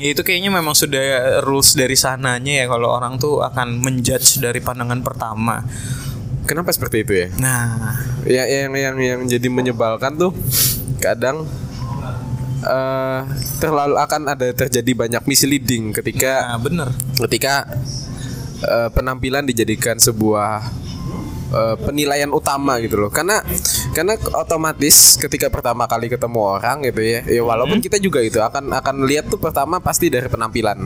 Ya 0.00 0.16
itu 0.16 0.24
kayaknya 0.24 0.48
memang 0.48 0.72
sudah 0.72 1.38
rules 1.44 1.76
dari 1.76 1.92
sananya 1.92 2.64
ya 2.64 2.66
kalau 2.72 2.88
orang 2.88 3.20
tuh 3.20 3.44
akan 3.44 3.84
menjudge 3.84 4.40
dari 4.40 4.64
pandangan 4.64 5.04
pertama. 5.04 5.60
Kenapa 6.48 6.72
seperti 6.72 7.04
itu 7.04 7.12
ya? 7.14 7.28
Nah. 7.36 8.00
Ya 8.24 8.48
yang 8.48 8.72
yang 8.74 8.96
yang 8.96 9.20
jadi 9.28 9.48
menyebalkan 9.52 10.16
tuh 10.16 10.32
kadang 10.98 11.44
eh 12.60 13.20
terlalu 13.56 13.96
akan 13.96 14.36
ada 14.36 14.52
terjadi 14.52 14.92
banyak 14.92 15.24
misleading 15.24 15.96
ketika 15.96 16.44
nah 16.44 16.60
bener. 16.60 16.88
ketika 17.24 17.64
eh, 18.60 18.88
penampilan 18.92 19.48
dijadikan 19.48 19.96
sebuah 19.96 20.79
eh, 21.50 21.76
penilaian 21.78 22.30
utama 22.30 22.78
gitu 22.78 22.96
loh. 22.96 23.10
Karena 23.10 23.42
karena 23.90 24.14
otomatis 24.34 25.18
ketika 25.18 25.50
pertama 25.50 25.84
kali 25.84 26.06
ketemu 26.06 26.40
orang 26.40 26.86
gitu 26.86 27.02
ya 27.02 27.20
ya 27.26 27.42
walaupun 27.42 27.78
kita 27.78 27.98
juga 27.98 28.22
itu 28.22 28.38
akan 28.38 28.70
akan 28.70 28.96
lihat 29.04 29.26
tuh 29.26 29.38
pertama 29.38 29.82
pasti 29.82 30.06
dari 30.08 30.26
penampilan. 30.26 30.78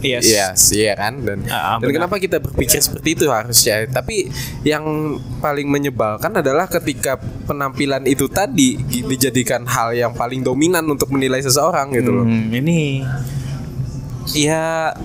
Yes. 0.00 0.24
Yes, 0.24 0.72
iya 0.72 0.96
kan? 0.96 1.20
Dan 1.20 1.44
Ah, 1.52 1.76
dan 1.76 1.84
benar. 1.92 2.08
kenapa 2.08 2.16
kita 2.16 2.40
berpikir 2.40 2.80
seperti 2.80 3.20
itu 3.20 3.28
harusnya? 3.28 3.84
Tapi 3.84 4.32
yang 4.64 4.82
paling 5.44 5.68
menyebalkan 5.68 6.32
adalah 6.40 6.64
ketika 6.72 7.20
penampilan 7.20 8.08
itu 8.08 8.24
tadi 8.24 8.80
dijadikan 8.80 9.68
hal 9.68 9.92
yang 9.92 10.16
paling 10.16 10.40
dominan 10.40 10.88
untuk 10.88 11.12
menilai 11.12 11.44
seseorang 11.44 11.92
gitu 11.92 12.16
loh. 12.16 12.24
Hmm, 12.24 12.48
ini 12.48 13.04
ya 14.32 14.96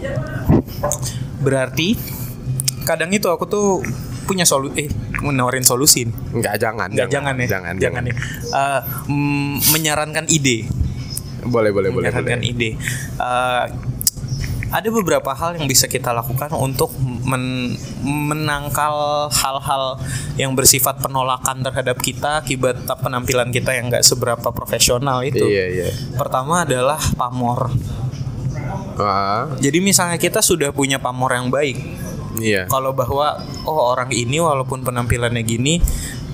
berarti 1.41 1.99
kadang 2.85 3.11
itu 3.11 3.27
aku 3.27 3.45
tuh 3.49 3.83
punya 4.25 4.43
solu 4.43 4.73
eh 4.75 4.89
menawarin 5.21 5.63
solusi. 5.63 6.09
Nih. 6.09 6.15
Enggak 6.35 6.57
jangan. 6.59 6.89
Nggak, 6.91 7.09
jangan, 7.13 7.33
ya. 7.37 7.47
Jangan 7.47 7.73
jangan 7.77 8.03
ya. 8.09 8.13
Eh, 8.51 8.81
mm, 9.07 9.53
menyarankan 9.71 10.25
ide. 10.27 10.65
Boleh 11.45 11.69
boleh 11.69 11.93
boleh 11.93 12.09
menyarankan 12.09 12.41
boleh. 12.41 12.51
ide. 12.51 12.69
Eh, 13.21 13.65
ada 14.65 14.89
beberapa 14.91 15.31
hal 15.31 15.55
yang 15.55 15.69
bisa 15.69 15.85
kita 15.85 16.11
lakukan 16.11 16.51
untuk 16.51 16.91
men- 17.23 17.77
menangkal 18.03 19.29
hal-hal 19.31 20.01
yang 20.35 20.51
bersifat 20.51 20.99
penolakan 20.99 21.63
terhadap 21.63 21.95
kita 22.01 22.43
akibat 22.43 22.83
penampilan 22.83 23.53
kita 23.55 23.71
yang 23.71 23.87
nggak 23.87 24.03
seberapa 24.03 24.51
profesional 24.51 25.23
itu. 25.23 25.45
iya 25.47 25.65
iya. 25.69 25.87
Pertama 26.17 26.65
adalah 26.67 26.99
pamor. 27.15 27.71
ah. 28.99 29.47
Jadi 29.61 29.79
misalnya 29.79 30.17
kita 30.19 30.43
sudah 30.43 30.73
punya 30.75 30.99
pamor 30.99 31.31
yang 31.31 31.47
baik, 31.47 31.77
iya 32.41 32.65
kalau 32.67 32.91
bahwa 32.95 33.39
oh 33.67 33.93
orang 33.93 34.11
ini 34.11 34.39
walaupun 34.41 34.81
penampilannya 34.81 35.43
gini, 35.43 35.79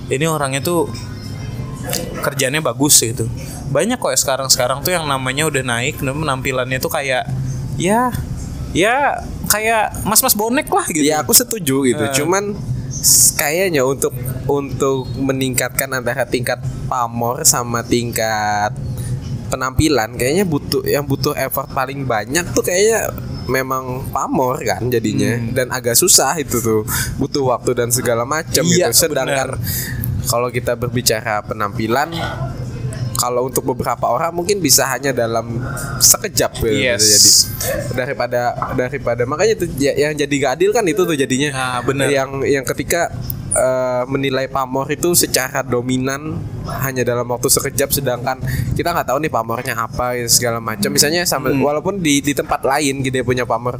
ini 0.08 0.24
orangnya 0.26 0.62
tuh 0.62 0.88
kerjanya 2.22 2.62
bagus 2.62 3.02
gitu. 3.02 3.26
Banyak 3.72 3.98
kok 3.98 4.14
ya 4.14 4.18
sekarang-sekarang 4.18 4.86
tuh 4.86 4.94
yang 4.94 5.08
namanya 5.08 5.48
udah 5.48 5.62
naik, 5.64 5.98
dan 5.98 6.14
penampilannya 6.14 6.78
tuh 6.78 6.92
kayak 6.92 7.26
ya 7.80 8.12
ya 8.72 9.20
kayak 9.48 10.04
mas-mas 10.08 10.32
bonek 10.32 10.68
lah 10.72 10.88
gitu. 10.88 11.04
ya 11.04 11.20
aku 11.20 11.36
setuju 11.36 11.84
gitu 11.84 12.04
Eh. 12.08 12.12
cuman 12.16 12.56
kayaknya 13.36 13.84
untuk 13.84 14.12
untuk 14.48 15.08
meningkatkan 15.16 15.92
antara 15.92 16.24
tingkat 16.24 16.60
pamor 16.88 17.44
sama 17.44 17.84
tingkat 17.84 18.72
penampilan 19.52 20.16
kayaknya 20.16 20.48
butuh 20.48 20.80
yang 20.88 21.04
butuh 21.04 21.36
effort 21.36 21.68
paling 21.76 22.08
banyak 22.08 22.44
tuh 22.56 22.64
kayaknya 22.64 23.12
memang 23.52 23.84
pamor 24.08 24.56
kan 24.62 24.80
jadinya 24.88 25.36
Hmm. 25.36 25.52
dan 25.52 25.66
agak 25.68 25.92
susah 25.94 26.32
itu 26.34 26.56
tuh 26.58 26.88
butuh 27.14 27.44
waktu 27.46 27.76
dan 27.76 27.88
segala 27.88 28.24
macam 28.24 28.64
Iya, 28.64 28.88
gitu 28.88 29.04
sedangkan 29.04 29.60
kalau 30.24 30.48
kita 30.48 30.72
berbicara 30.72 31.44
penampilan 31.44 32.08
kalau 33.14 33.46
untuk 33.46 33.62
beberapa 33.64 34.08
orang 34.08 34.32
mungkin 34.32 34.58
bisa 34.58 34.82
hanya 34.84 35.12
dalam 35.12 35.62
sekejap 35.96 36.56
gitu 36.56 36.74
Yes. 36.74 37.02
jadi 37.04 37.30
daripada 37.94 38.40
daripada 38.74 39.22
makanya 39.24 39.54
tuh 39.56 39.68
ya- 39.76 39.94
yang 39.94 40.16
jadi 40.16 40.34
gak 40.40 40.52
adil 40.56 40.70
kan 40.72 40.82
itu 40.82 40.98
tuh 41.00 41.14
jadinya 41.14 41.50
Nah, 41.52 41.78
bener. 41.82 42.08
yang 42.08 42.42
yang 42.42 42.64
ketika 42.64 43.12
eh, 43.52 44.02
menilai 44.08 44.48
pamor 44.48 44.88
itu 44.88 45.12
secara 45.12 45.60
dominan 45.62 46.40
hanya 46.82 47.02
dalam 47.02 47.26
waktu 47.28 47.48
sekejap 47.48 47.92
sedangkan 47.92 48.40
kita 48.72 48.90
nggak 48.90 49.08
tahu 49.12 49.18
nih 49.20 49.32
pamornya 49.32 49.74
apa 49.76 50.16
ya, 50.16 50.26
segala 50.26 50.58
macam 50.58 50.88
misalnya 50.90 51.22
sama 51.24 51.52
Hmm. 51.52 51.60
walaupun 51.60 52.00
di 52.00 52.24
di 52.24 52.32
tempat 52.32 52.64
lain 52.64 53.04
gitu 53.04 53.20
dia 53.20 53.26
punya 53.26 53.44
pamor 53.44 53.76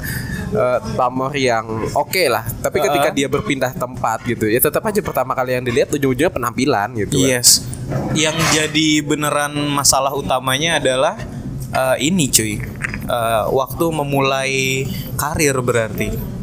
eh, 0.52 0.78
pamor 0.94 1.32
yang 1.32 1.64
oke 1.96 2.22
lah 2.28 2.44
tapi 2.60 2.84
ketika 2.84 3.08
Uh-uh. 3.08 3.16
dia 3.16 3.26
berpindah 3.30 3.72
tempat 3.72 4.20
gitu 4.28 4.44
ya 4.50 4.60
tetap 4.60 4.84
aja 4.84 5.00
pertama 5.00 5.32
kali 5.32 5.56
yang 5.56 5.64
dilihat 5.64 5.88
ujung-ujungnya 5.94 6.32
penampilan 6.32 6.92
gitu 6.98 7.22
kan. 7.22 7.40
Yes. 7.40 7.64
Yang 8.12 8.36
jadi 8.52 8.88
beneran 9.04 9.52
masalah 9.68 10.12
utamanya 10.12 10.80
adalah 10.80 11.16
eh, 11.72 11.96
ini 12.04 12.28
cuy. 12.28 12.60
Eh, 13.02 13.44
waktu 13.50 13.84
memulai 13.90 14.86
karir 15.16 15.58
berarti. 15.60 16.41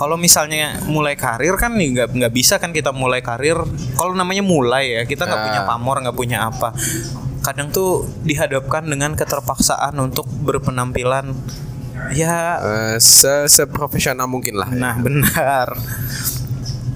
Kalau 0.00 0.16
misalnya 0.16 0.80
mulai 0.88 1.12
karir 1.12 1.60
kan 1.60 1.76
nih 1.76 1.92
nggak 1.92 2.08
nggak 2.16 2.32
bisa 2.32 2.56
kan 2.56 2.72
kita 2.72 2.88
mulai 2.88 3.20
karir. 3.20 3.60
Kalau 3.94 4.16
namanya 4.16 4.40
mulai 4.40 4.96
ya 4.96 5.02
kita 5.04 5.28
nggak 5.28 5.36
Ah. 5.36 5.44
punya 5.44 5.60
pamor 5.68 5.96
nggak 6.00 6.16
punya 6.16 6.48
apa. 6.48 6.72
Kadang 7.44 7.68
tuh 7.68 8.08
dihadapkan 8.24 8.88
dengan 8.88 9.12
keterpaksaan 9.12 9.92
untuk 10.00 10.24
berpenampilan 10.24 11.36
ya. 12.16 12.56
Eh, 12.64 12.96
se 12.96 13.44
seprofesional 13.44 14.24
mungkin 14.24 14.56
lah 14.56 14.72
Nah 14.72 14.96
benar. 14.96 15.68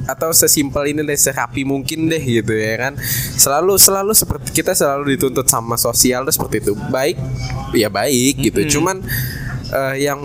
atau 0.04 0.36
sesimpel 0.36 0.92
ini 0.92 1.00
deh 1.00 1.16
serapi 1.16 1.64
mungkin 1.64 2.12
deh 2.12 2.20
gitu 2.20 2.52
ya 2.52 2.76
kan 2.76 2.92
selalu 3.40 3.80
selalu 3.80 4.12
seperti 4.12 4.52
kita 4.52 4.76
selalu 4.76 5.16
dituntut 5.16 5.48
sama 5.48 5.80
sosial 5.80 6.28
tuh 6.28 6.34
seperti 6.36 6.60
itu 6.60 6.76
baik 6.92 7.16
ya 7.72 7.88
baik 7.88 8.36
gitu 8.36 8.76
cuman 8.76 9.00
eh, 9.72 10.04
yang 10.04 10.20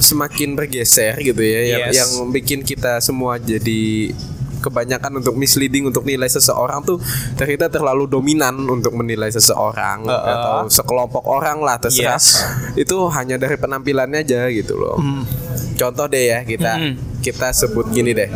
semakin 0.00 0.56
bergeser 0.56 1.14
gitu 1.20 1.38
ya 1.38 1.60
yang, 1.70 1.82
Yes. 1.86 1.94
yang 1.94 2.10
bikin 2.28 2.60
kita 2.60 2.98
semua 2.98 3.36
jadi 3.36 4.10
kebanyakan 4.58 5.20
untuk 5.20 5.34
misleading 5.34 5.88
untuk 5.88 6.04
nilai 6.04 6.28
seseorang 6.28 6.84
tuh 6.84 7.00
ternyata 7.34 7.68
terlalu 7.70 8.04
dominan 8.04 8.52
untuk 8.62 8.92
menilai 8.92 9.28
seseorang 9.28 10.04
Uh-uh. 10.04 10.20
atau 10.26 10.56
sekelompok 10.68 11.24
orang 11.24 11.60
lah 11.60 11.76
terserah 11.76 12.16
Yes. 12.16 12.44
itu 12.74 12.92
hanya 13.08 13.36
dari 13.36 13.56
penampilannya 13.56 14.20
aja 14.20 14.48
gitu 14.48 14.76
loh 14.76 14.96
Hmm. 14.96 15.24
contoh 15.76 16.04
deh 16.06 16.28
ya 16.28 16.44
kita 16.44 16.76
Mm-mm. 16.76 16.92
kita 17.20 17.52
sebut 17.52 17.88
gini 17.88 18.12
deh 18.12 18.28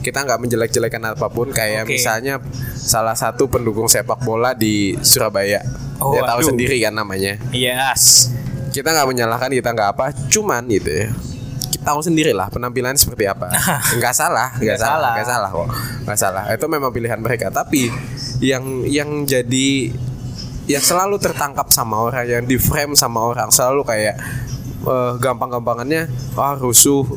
kita 0.00 0.26
nggak 0.26 0.40
menjelek-jelekan 0.40 1.02
apa 1.08 1.26
pun 1.28 1.50
kayak 1.50 1.86
Oke. 1.86 1.94
misalnya 1.94 2.42
salah 2.74 3.14
satu 3.14 3.46
pendukung 3.46 3.86
sepak 3.86 4.18
bola 4.20 4.54
di 4.54 4.98
Surabaya 5.00 5.62
Oh, 6.00 6.16
dia 6.16 6.24
tahu 6.24 6.40
sendiri 6.42 6.80
kan 6.80 6.96
namanya 6.96 7.36
Yes. 7.52 8.32
Kita 8.70 8.94
nggak 8.94 9.08
menyalahkan 9.10 9.50
kita 9.50 9.70
nggak 9.74 9.90
apa 9.98 10.04
cuman 10.30 10.64
gitu 10.70 10.90
ya. 10.90 11.08
Kita 11.70 11.94
tahu 11.94 12.00
sendiri 12.04 12.32
lah 12.36 12.48
penampilan 12.52 12.94
seperti 12.94 13.24
apa. 13.24 13.48
Nggak 13.96 14.12
salah 14.12 14.52
nggak 14.60 14.76
salah 14.76 14.94
salah. 15.00 15.12
nggak 15.16 15.28
salah 15.28 15.50
kok. 15.50 15.68
Nggak 16.04 16.18
salah. 16.18 16.42
Itu 16.52 16.66
memang 16.68 16.90
pilihan 16.92 17.16
mereka. 17.16 17.48
Tapi 17.48 17.88
yang 18.44 18.84
yang 18.84 19.24
jadi 19.24 19.88
yang 20.68 20.84
selalu 20.84 21.16
tertangkap 21.16 21.72
sama 21.72 22.04
orang 22.04 22.28
yang 22.28 22.44
di 22.44 22.60
frame 22.60 22.92
sama 22.94 23.24
orang 23.24 23.48
selalu 23.48 23.82
kayak 23.82 24.20
eh, 24.84 25.12
gampang-gampangannya 25.18 26.06
wah 26.36 26.54
rusuh 26.60 27.08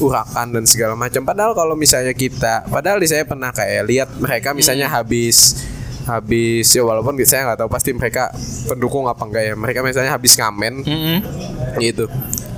urakan 0.00 0.52
dan 0.52 0.64
segala 0.64 0.94
macam. 0.96 1.24
Padahal 1.24 1.52
kalau 1.52 1.76
misalnya 1.76 2.12
kita 2.12 2.64
padahal 2.68 3.00
di 3.00 3.08
saya 3.08 3.24
pernah 3.24 3.52
kayak 3.52 3.82
lihat 3.84 4.08
mereka 4.16 4.52
misalnya 4.52 4.88
habis 4.88 5.60
habis 6.06 6.70
ya 6.70 6.82
walaupun 6.82 7.18
saya 7.22 7.50
nggak 7.50 7.66
tahu 7.66 7.70
pasti 7.70 7.90
mereka 7.90 8.30
pendukung 8.64 9.04
apa 9.04 9.22
enggak 9.26 9.42
ya 9.42 9.54
mereka 9.54 9.82
misalnya 9.82 10.14
habis 10.14 10.38
ngamen 10.38 10.86
Mm-mm. 10.86 11.18
gitu 11.82 12.06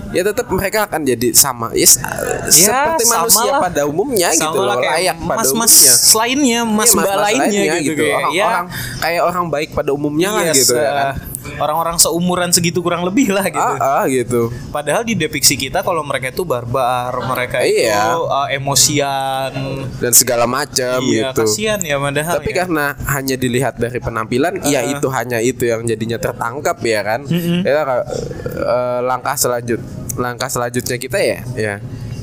ya 0.08 0.24
tetap 0.24 0.48
mereka 0.48 0.88
akan 0.88 1.04
jadi 1.04 1.36
sama 1.36 1.68
yes, 1.76 2.00
seperti 2.48 3.04
sama 3.04 3.28
manusia 3.28 3.50
lah. 3.52 3.60
pada 3.60 3.82
umumnya 3.84 4.28
Sama 4.32 4.40
gitu 4.40 4.58
lah 4.64 4.72
loh 4.72 4.76
kayak 4.80 4.94
layak 4.96 5.16
pada 5.20 5.36
mas-mas 5.36 5.72
umumnya 5.76 5.92
lainnya, 6.16 6.60
mas 6.64 6.88
Iya, 6.88 6.96
mbak 6.96 7.16
lainnya, 7.20 7.62
gitu, 7.84 7.92
kayak. 8.00 8.16
orang, 8.16 8.32
Ya. 8.32 8.44
orang 8.48 8.66
kayak 8.98 9.22
orang 9.24 9.44
baik 9.52 9.68
pada 9.76 9.90
umumnya 9.92 10.28
lah 10.32 10.42
Yes, 10.48 10.56
gitu 10.64 10.74
ya 10.76 10.88
kan 10.88 11.04
eh, 11.04 11.14
Orang-orang 11.56 11.96
seumuran 11.96 12.50
segitu 12.50 12.78
kurang 12.78 13.02
lebih 13.02 13.30
lah 13.30 13.46
gitu. 13.46 13.56
ah, 13.58 14.00
ah, 14.00 14.04
gitu 14.04 14.52
Padahal 14.68 15.02
di 15.02 15.14
depiksi 15.14 15.54
kita 15.54 15.80
kalau 15.80 16.02
mereka 16.02 16.28
itu 16.28 16.42
barbar, 16.42 17.14
mereka 17.24 17.60
Iya. 17.60 18.12
itu 18.12 18.20
uh, 18.22 18.48
emosian. 18.50 19.52
dan 19.96 20.12
segala 20.12 20.44
macam 20.44 21.00
Iya, 21.00 21.30
gitu 21.30 21.42
kasihan 21.42 21.80
ya 21.80 21.96
padahal. 21.96 22.34
tapi 22.36 22.50
ya. 22.50 22.56
karena 22.58 22.84
hanya 23.08 23.34
dilihat 23.34 23.74
dari 23.76 23.98
penampilan 23.98 24.60
ya 24.64 24.82
itu 24.82 25.06
hanya 25.08 25.38
itu 25.38 25.64
yang 25.64 25.82
jadinya 25.82 26.16
tertangkap 26.16 26.78
ya 26.80 27.00
kan 27.02 27.20
ya 27.62 27.82
ka- 27.82 28.06
eh, 28.44 29.00
langkah 29.00 29.34
selanjut 29.34 29.80
langkah 30.14 30.46
selanjutnya 30.46 30.96
kita 30.96 31.18
ya 31.18 31.38
ya 31.54 31.74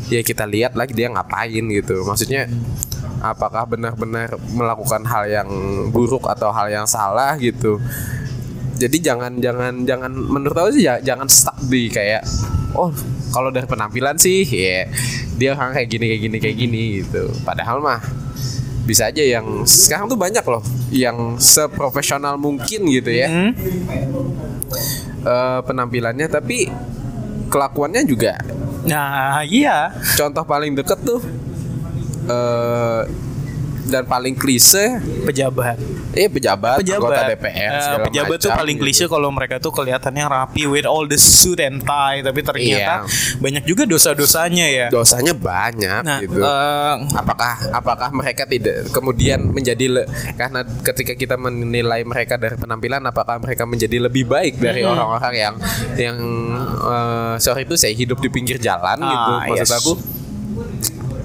ya 0.06 0.22
kita 0.22 0.44
lihat 0.44 0.74
lagi 0.74 0.92
dia 0.92 1.08
ngapain 1.08 1.64
gitu 1.66 2.04
maksudnya 2.04 2.46
apakah 3.18 3.66
benar-benar 3.66 4.36
melakukan 4.48 5.02
hal 5.04 5.24
yang 5.26 5.50
buruk 5.90 6.26
atau 6.26 6.50
hal 6.50 6.68
yang 6.68 6.86
salah 6.86 7.34
gitu 7.36 7.80
jadi 8.76 8.98
jangan 9.02 9.40
jangan 9.40 9.84
jangan 9.84 10.12
menurut 10.12 10.54
aku 10.54 10.70
sih 10.72 10.84
ya, 10.84 11.00
jangan 11.00 11.26
stuck 11.26 11.56
di 11.66 11.88
kayak 11.88 12.22
oh 12.74 12.92
kalau 13.32 13.50
dari 13.50 13.64
penampilan 13.64 14.16
sih 14.16 14.44
ya 14.44 14.88
dia 15.36 15.52
orang 15.52 15.74
kayak 15.74 15.90
gini 15.90 16.06
kayak 16.08 16.22
gini 16.22 16.38
kayak 16.38 16.58
gini 16.58 16.82
gitu 17.02 17.24
padahal 17.42 17.80
mah 17.80 18.00
bisa 18.86 19.10
aja 19.10 19.20
yang 19.20 19.66
sekarang 19.66 20.06
tuh 20.06 20.16
banyak 20.16 20.46
loh 20.46 20.62
yang 20.90 21.36
seprofesional 21.36 22.38
mungkin 22.38 22.86
gitu 22.86 23.10
ya 23.10 23.28
Hmm? 23.28 23.52
eh, 25.22 25.60
penampilannya 25.62 26.28
tapi 26.28 26.70
kelakuannya 27.48 28.04
juga 28.04 28.38
Nah, 28.86 29.42
iya. 29.42 29.90
contoh 30.14 30.46
paling 30.46 30.78
deket 30.78 31.02
tuh 31.02 31.18
eh 32.26 33.02
dan 33.86 34.04
paling 34.04 34.34
klise 34.34 34.98
Pejabat. 35.24 35.78
eh 36.12 36.26
pejabat, 36.26 36.80
anggota 36.80 37.12
Pejabat. 37.22 37.26
DPR 37.30 37.54
Eh, 37.68 37.82
segala 37.82 38.04
pejabat 38.06 38.38
tuh 38.38 38.48
macam 38.48 38.60
paling 38.60 38.76
gitu. 38.76 38.84
klise 38.84 39.04
kalau 39.06 39.30
mereka 39.30 39.56
tuh 39.58 39.70
kelihatannya 39.70 40.26
rapi 40.26 40.64
with 40.66 40.84
all 40.84 41.04
the 41.04 41.16
suit 41.16 41.60
and 41.60 41.82
tie, 41.82 42.20
tapi 42.20 42.40
ternyata 42.40 43.04
Iya. 43.04 43.38
banyak 43.38 43.64
juga 43.64 43.84
dosa-dosanya 43.84 44.66
ya. 44.66 44.88
dosanya 44.88 45.34
banyak 45.34 46.02
Nah, 46.02 46.20
gitu 46.20 46.38
eh, 46.38 46.94
apakah 47.14 47.54
apakah 47.72 48.10
mereka 48.12 48.44
tidak 48.46 48.90
kemudian 48.90 49.44
menjadi 49.46 49.86
le- 49.88 50.08
karena 50.34 50.62
ketika 50.82 51.14
kita 51.14 51.36
menilai 51.36 52.02
mereka 52.02 52.36
dari 52.36 52.56
penampilan 52.56 53.04
apakah 53.04 53.38
mereka 53.38 53.64
menjadi 53.64 53.98
lebih 54.00 54.26
baik 54.26 54.58
dari 54.58 54.82
Hmm. 54.82 54.94
orang-orang 54.94 55.34
yang 55.36 55.54
yang 55.96 56.18
eh, 56.82 57.34
sorry 57.38 57.64
itu 57.64 57.76
saya 57.76 57.92
hidup 57.92 58.18
di 58.18 58.30
pinggir 58.30 58.58
jalan 58.58 58.98
gitu 58.98 59.32
Ah, 59.32 59.46
maksud 59.46 59.68
yes. 59.68 59.76
aku 59.76 59.94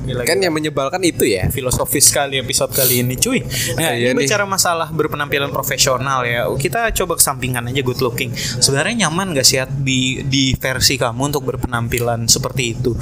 gila, 0.03 0.23
kan 0.25 0.37
gila. 0.37 0.45
yang 0.49 0.55
menyebalkan 0.55 1.03
itu 1.03 1.25
ya 1.25 1.49
filosofis 1.49 2.09
sekali 2.09 2.39
episode 2.39 2.71
kali 2.71 3.01
ini 3.01 3.15
cuy 3.15 3.41
Nah 3.77 3.93
Iya 3.93 4.11
ini 4.11 4.17
nih. 4.17 4.25
bicara 4.25 4.45
masalah 4.45 4.89
berpenampilan 4.89 5.49
profesional 5.49 6.25
ya 6.25 6.49
Kita 6.51 6.89
coba 6.95 7.17
kesampingkan 7.17 7.67
aja 7.67 7.81
good 7.81 8.01
looking 8.01 8.33
Sebenarnya 8.35 9.07
nyaman 9.07 9.33
gak 9.33 9.45
sih 9.45 9.59
di, 9.79 10.23
di 10.23 10.53
versi 10.55 10.97
kamu 10.97 11.31
untuk 11.31 11.45
berpenampilan 11.47 12.25
seperti 12.27 12.63
itu? 12.73 12.93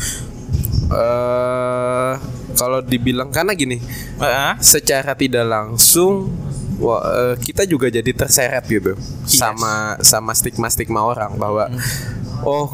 eh 0.88 2.12
kalau 2.56 2.80
dibilang 2.80 3.28
karena 3.28 3.52
gini 3.52 3.76
Ah, 4.16 4.56
secara 4.58 5.12
tidak 5.12 5.44
langsung 5.44 6.32
wah, 6.80 6.98
eh, 7.04 7.34
kita 7.36 7.62
juga 7.62 7.86
jadi 7.86 8.08
terseret 8.08 8.64
gitu 8.64 8.96
sama 9.22 10.00
sama 10.00 10.32
stigma 10.32 10.66
stigma 10.66 11.04
orang 11.04 11.36
bahwa 11.36 11.68
oh 12.40 12.72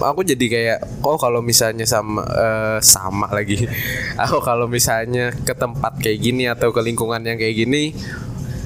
aku 0.00 0.20
jadi 0.22 0.46
kayak 0.46 0.78
oh 1.00 1.16
kalau 1.16 1.40
misalnya 1.40 1.84
sama 1.84 2.22
eh, 2.24 2.78
sama 2.80 3.28
lagi 3.28 3.64
aku 4.22 4.38
kalau 4.40 4.66
misalnya 4.66 5.30
ke 5.34 5.52
tempat 5.52 5.96
kayak 5.96 6.18
gini 6.18 6.44
atau 6.46 6.68
ke 6.68 6.80
lingkungan 6.80 7.20
yang 7.20 7.34
kayak 7.34 7.54
gini 7.56 7.92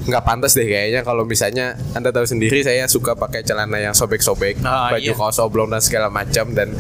nggak 0.05 0.23
pantas 0.23 0.53
deh 0.53 0.65
kayaknya 0.65 1.01
kalau 1.03 1.23
misalnya 1.23 1.77
anda 1.93 2.09
tahu 2.09 2.25
sendiri 2.25 2.63
saya 2.63 2.87
suka 2.87 3.13
pakai 3.13 3.43
celana 3.43 3.77
yang 3.77 3.93
sobek-sobek 3.93 4.57
Ah, 4.61 4.89
baju 4.89 5.05
iya. 5.05 5.13
kaos 5.13 5.37
oblong 5.39 5.69
dan 5.69 5.81
segala 5.81 6.09
macam 6.09 6.49
dan 6.51 6.73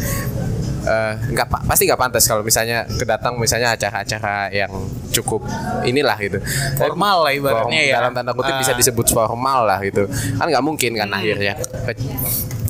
eh, 0.81 1.13
nggak 1.29 1.47
pa- 1.47 1.61
pasti 1.63 1.85
nggak 1.85 2.01
pantas 2.01 2.25
kalau 2.25 2.41
misalnya 2.41 2.89
kedatang 2.89 3.37
misalnya 3.37 3.77
acara-acara 3.77 4.49
yang 4.49 4.73
cukup 5.11 5.45
inilah 5.83 6.17
gitu 6.17 6.41
Formal 6.75 7.21
lah 7.23 7.33
ibaratnya 7.35 7.81
ya. 7.83 8.01
dalam 8.01 8.13
tanda 8.13 8.33
kutip 8.33 8.57
bisa 8.57 8.73
Ah. 8.73 8.79
disebut 8.79 9.07
formal 9.07 9.67
lah 9.67 9.79
gitu 9.83 10.09
kan 10.09 10.49
nggak 10.49 10.65
mungkin 10.65 10.97
kan 10.97 11.09
Hmm. 11.09 11.19
akhirnya 11.21 11.53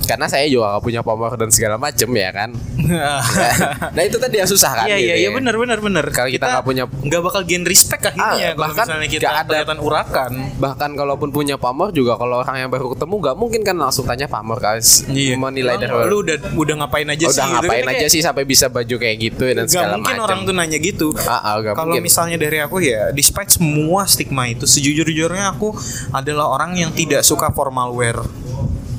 karena 0.08 0.24
saya 0.24 0.48
juga 0.48 0.72
nggak 0.72 0.82
punya 0.82 1.00
pomor 1.02 1.36
dan 1.36 1.48
segala 1.48 1.76
macem 1.76 2.08
ya 2.08 2.32
kan 2.32 2.50
nah 3.94 4.02
itu 4.02 4.16
tadi 4.16 4.36
yang 4.36 4.46
susah 4.46 4.70
kan 4.74 4.86
Iya 4.86 4.96
gitu 4.96 5.04
iya 5.04 5.14
iya 5.18 5.28
ya. 5.28 5.30
benar 5.30 5.54
benar 5.54 5.78
benar. 5.78 6.04
Kalau 6.08 6.26
kita 6.26 6.46
nggak 6.48 6.64
punya- 6.64 6.88
nggak 6.88 7.20
bakal 7.20 7.42
gain 7.44 7.60
respect 7.62 8.00
akhirnya 8.02 8.24
Ah, 8.24 8.34
kalau 8.48 8.62
bahkan 8.64 8.84
misalnya 8.88 9.08
kita 9.08 9.20
nggak 9.20 9.36
ada- 9.36 9.46
kelihatan 9.46 9.78
urakan. 9.78 10.30
bahkan 10.56 10.90
kalaupun 10.94 11.28
punya 11.28 11.56
pamor 11.56 11.92
juga 11.92 12.16
kalau 12.16 12.40
orang 12.40 12.56
yang 12.58 12.70
baru 12.70 12.90
ketemu 12.90 13.14
nggak 13.18 13.36
mungkin 13.36 13.60
kan 13.62 13.76
langsung 13.76 14.04
tanya 14.04 14.24
pamor 14.26 14.56
guys 14.56 15.04
menilai 15.06 15.76
Bang, 15.76 15.82
dari 15.82 16.08
lu 16.08 16.16
udah 16.22 16.36
udah 16.54 16.74
ngapain 16.78 17.06
aja 17.06 17.20
udah 17.22 17.34
sih? 17.34 17.44
gitu 17.44 17.54
ngapain 17.60 17.82
kan 17.82 17.90
aja 17.90 17.98
kayak- 17.98 18.10
sih 18.10 18.20
sampai 18.22 18.44
bisa 18.44 18.66
baju 18.68 18.96
kayak 18.96 19.16
gitu 19.20 19.44
dan 19.46 19.64
Gak 19.64 19.70
segala 19.70 19.94
mungkin 19.94 20.14
macam 20.14 20.24
orang 20.24 20.40
tuh 20.42 20.54
nanya 20.54 20.78
gitu. 20.78 21.06
Ah, 21.20 21.36
ah, 21.36 21.54
gak 21.60 21.74
Kalau 21.74 21.92
misalnya 21.98 22.36
dari 22.36 22.58
aku 22.58 22.80
ya, 22.80 23.10
despite 23.10 23.50
semua 23.50 24.02
stigma 24.04 24.46
itu, 24.46 24.64
sejujur-jujurnya 24.64 25.50
aku 25.50 25.74
adalah 26.10 26.48
orang 26.48 26.72
yang 26.74 26.90
tidak 26.90 27.20
suka 27.20 27.50
formal 27.50 27.92
wear. 27.92 28.16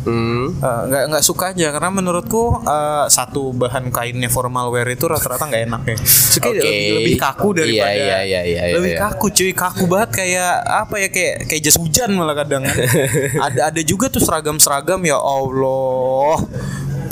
Hmm. 0.10 0.58
Nggak 0.60 1.04
nggak 1.14 1.24
suka 1.24 1.54
aja 1.54 1.70
karena 1.70 1.90
menurutku 1.94 2.66
eh, 2.66 3.06
satu 3.08 3.54
bahan 3.54 3.94
kainnya 3.94 4.26
formal 4.28 4.74
wear 4.74 4.90
itu 4.90 5.06
rata-rata 5.06 5.46
nggak 5.46 5.64
enak 5.70 5.82
ya. 5.86 5.98
Suka 6.02 6.50
Oke. 6.50 6.58
lebih, 6.58 6.82
lebih 6.98 7.16
kaku 7.16 7.48
Iya, 7.50 7.58
daripada 7.62 7.94
iya, 7.94 8.18
iya, 8.26 8.42
iya, 8.42 8.64
iya, 8.66 8.76
lebih 8.76 8.94
iya. 8.96 9.02
kaku 9.06 9.26
cuy 9.30 9.52
kaku 9.54 9.84
banget 9.86 10.10
kayak 10.18 10.54
apa 10.66 10.96
ya 10.98 11.08
kayak 11.10 11.36
kayak 11.46 11.62
jas 11.62 11.78
hujan 11.78 12.10
malah 12.12 12.34
kadang 12.34 12.66
ada 13.46 13.70
ada 13.70 13.82
juga 13.86 14.10
tuh 14.10 14.20
seragam-seragam 14.20 15.00
ya 15.06 15.16
Allah. 15.16 16.42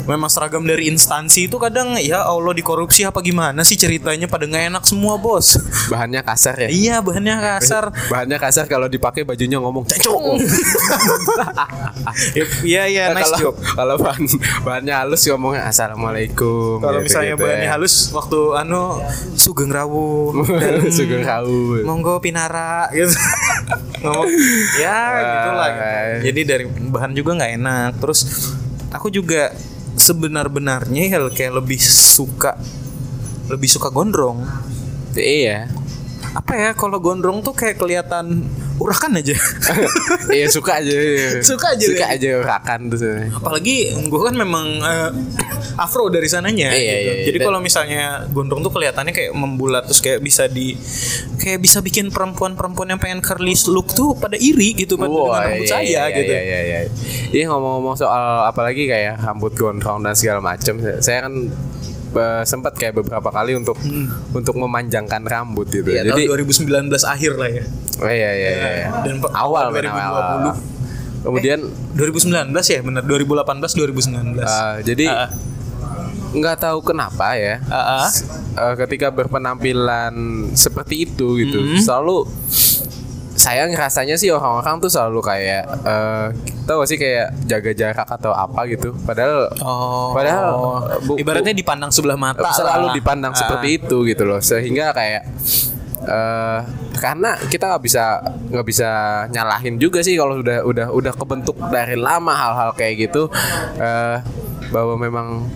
Memang 0.08 0.32
seragam 0.32 0.64
dari 0.64 0.88
instansi 0.88 1.52
itu 1.52 1.60
kadang 1.60 1.92
ya 2.00 2.24
Allah 2.24 2.56
dikorupsi 2.56 3.04
apa 3.04 3.20
gimana 3.20 3.60
sih 3.60 3.76
ceritanya 3.76 4.24
pada 4.24 4.48
nggak 4.48 4.72
enak 4.72 4.84
semua 4.88 5.20
bos. 5.20 5.60
bahannya 5.92 6.24
kasar 6.24 6.56
ya 6.64 6.68
iya 6.72 6.96
bahannya 7.04 7.36
kasar. 7.36 7.92
bahannya 8.12 8.40
kasar 8.40 8.64
kalau 8.64 8.88
dipakai 8.88 9.28
bajunya 9.28 9.60
ngomong 9.60 9.84
cacok 9.84 10.40
Iya 12.64 12.87
iya 12.88 13.12
nice 13.12 13.28
kalau 13.28 13.38
joke. 13.52 13.58
kalau 13.78 13.94
bahan 14.00 14.22
bahannya 14.64 14.94
halus 14.96 15.22
ngomongnya 15.28 15.62
assalamualaikum 15.68 16.80
Kalau 16.80 16.98
gitu, 16.98 17.06
misalnya 17.06 17.34
gitu 17.36 17.42
bahannya 17.44 17.68
ya. 17.68 17.72
halus 17.76 17.94
waktu 18.10 18.38
anu 18.56 18.82
sugeng 19.36 19.70
rawu 19.70 20.32
Sugeng 20.96 21.22
rawu. 21.22 21.84
monggo 21.84 22.18
pinara 22.18 22.88
gitu 22.90 23.12
ngomong 24.02 24.30
ya 24.80 24.98
gitulah 25.20 25.68
gitu. 25.70 26.18
Jadi 26.32 26.40
dari 26.42 26.64
bahan 26.66 27.12
juga 27.12 27.30
nggak 27.36 27.52
enak 27.60 27.90
terus 28.00 28.20
aku 28.88 29.12
juga 29.12 29.52
sebenar-benarnya 29.98 31.12
ya 31.12 31.18
kayak 31.28 31.52
lebih 31.58 31.78
suka 31.82 32.56
lebih 33.48 33.68
suka 33.68 33.90
gondrong 33.90 34.46
iya 35.18 35.66
apa 36.36 36.52
ya 36.56 36.70
kalau 36.76 37.00
gondrong 37.00 37.40
tuh 37.40 37.56
kayak 37.56 37.80
kelihatan 37.80 38.44
urakan 38.78 39.18
aja. 39.18 39.34
Iya 40.28 40.46
suka 40.52 40.78
aja. 40.78 40.92
Suka 41.40 41.72
aja, 41.72 41.86
Suka 41.88 42.06
aja 42.14 42.28
urakan 42.38 42.92
tuh. 42.92 43.00
Apalagi 43.32 43.96
gue 43.96 44.20
kan 44.20 44.34
memang 44.36 44.66
eh, 44.84 45.10
afro 45.80 46.12
dari 46.12 46.28
sananya. 46.28 46.70
Iya, 46.70 46.76
gitu. 46.76 46.84
iya, 46.84 46.96
iya. 47.00 47.14
Jadi 47.32 47.38
kalau 47.42 47.58
misalnya 47.58 48.28
gondrong 48.30 48.60
tuh 48.60 48.72
kelihatannya 48.74 49.12
kayak 49.16 49.32
membulat 49.32 49.88
terus 49.88 50.04
kayak 50.04 50.20
bisa 50.20 50.46
di 50.46 50.76
kayak 51.40 51.64
bisa 51.64 51.80
bikin 51.80 52.12
perempuan-perempuan 52.12 52.92
yang 52.92 53.00
pengen 53.00 53.20
curly 53.24 53.56
look 53.72 53.90
tuh 53.96 54.14
pada 54.14 54.36
iri 54.36 54.76
gitu 54.76 55.00
pada 55.00 55.10
dengan 55.10 55.48
rambut 55.48 55.64
iya, 55.64 55.72
saya 55.72 55.84
iya, 55.86 56.02
gitu. 56.12 56.32
Iya, 56.32 56.42
iya, 56.44 56.60
iya. 56.60 56.80
Iya 57.32 57.44
ngomong-ngomong 57.50 57.96
soal 57.98 58.46
apalagi 58.46 58.84
kayak 58.86 59.20
rambut 59.24 59.56
gondrong 59.56 60.04
dan 60.04 60.14
segala 60.14 60.44
macam, 60.44 60.78
saya 61.00 61.24
kan 61.26 61.34
eh, 62.10 62.42
sempat 62.42 62.72
kayak 62.72 62.96
beberapa 62.96 63.28
kali 63.28 63.52
untuk 63.52 63.76
untuk 64.30 64.54
memanjangkan 64.54 65.20
rambut 65.20 65.66
gitu. 65.66 65.84
Hmm. 65.84 65.96
Iya, 65.98 66.02
Jadi 66.08 66.22
tahun 66.24 66.46
2019 66.88 67.04
akhir 67.04 67.32
lah 67.34 67.50
ya. 67.50 67.64
oh, 67.98 68.06
iya, 68.06 68.30
iya, 68.30 68.50
iya, 68.50 68.70
iya. 68.74 68.88
Dan 69.02 69.16
awal 69.26 69.34
awal 69.34 69.64
men, 69.70 69.84
2020. 69.84 69.98
awal, 70.00 70.22
awal. 70.22 70.54
Kemudian 71.18 71.58
2019 71.92 72.30
ya 72.64 72.80
bener 72.80 73.02
2018 73.02 73.74
2019. 73.74 74.38
eh, 74.38 74.76
jadi 74.84 75.04
Ah, 75.08 75.28
nggak 76.30 76.56
tahu 76.60 76.78
kenapa 76.82 77.34
ya. 77.34 77.58
ah, 77.66 78.04
ah. 78.04 78.08
eh, 78.54 78.74
ketika 78.78 79.08
berpenampilan 79.08 80.14
seperti 80.52 81.04
itu 81.04 81.38
gitu 81.38 81.58
Mm-hmm. 81.58 81.80
selalu 81.80 82.28
saya 83.38 83.64
ngerasanya 83.64 84.14
sih 84.14 84.28
orang-orang 84.28 84.76
tuh 84.78 84.90
selalu 84.90 85.22
kayak 85.22 85.62
eh 85.84 86.26
tau 86.64 86.82
gak 86.82 86.88
sih 86.88 86.98
kayak 86.98 87.38
jaga 87.46 87.70
jarak 87.72 88.08
atau 88.10 88.32
apa 88.32 88.66
gitu 88.66 88.92
padahal 89.00 89.46
Oh. 89.60 90.10
padahal 90.10 90.46
bu- 91.00 91.16
ibaratnya 91.16 91.54
dipandang 91.54 91.88
sebelah 91.88 92.18
mata 92.18 92.50
selalu 92.50 92.90
lah. 92.90 92.94
dipandang 92.94 93.30
Ah. 93.30 93.38
seperti 93.38 93.78
itu 93.78 94.02
gitu 94.04 94.22
loh 94.24 94.40
sehingga 94.40 94.90
kayak 94.90 95.22
eh 96.00 96.60
karena 96.94 97.38
kita 97.44 97.68
nggak 97.68 97.82
bisa 97.84 98.04
nggak 98.48 98.66
bisa 98.66 98.88
nyalahin 99.28 99.78
juga 99.78 100.00
sih 100.00 100.14
kalau 100.14 100.36
udah 100.36 100.64
udah 100.64 100.86
udah 100.90 101.12
kebentuk 101.14 101.54
dari 101.68 101.94
lama 101.94 102.34
hal-hal 102.34 102.70
kayak 102.72 103.06
gitu 103.06 103.30
eh 103.76 104.18
bahwa 104.68 104.94
memang 104.96 105.46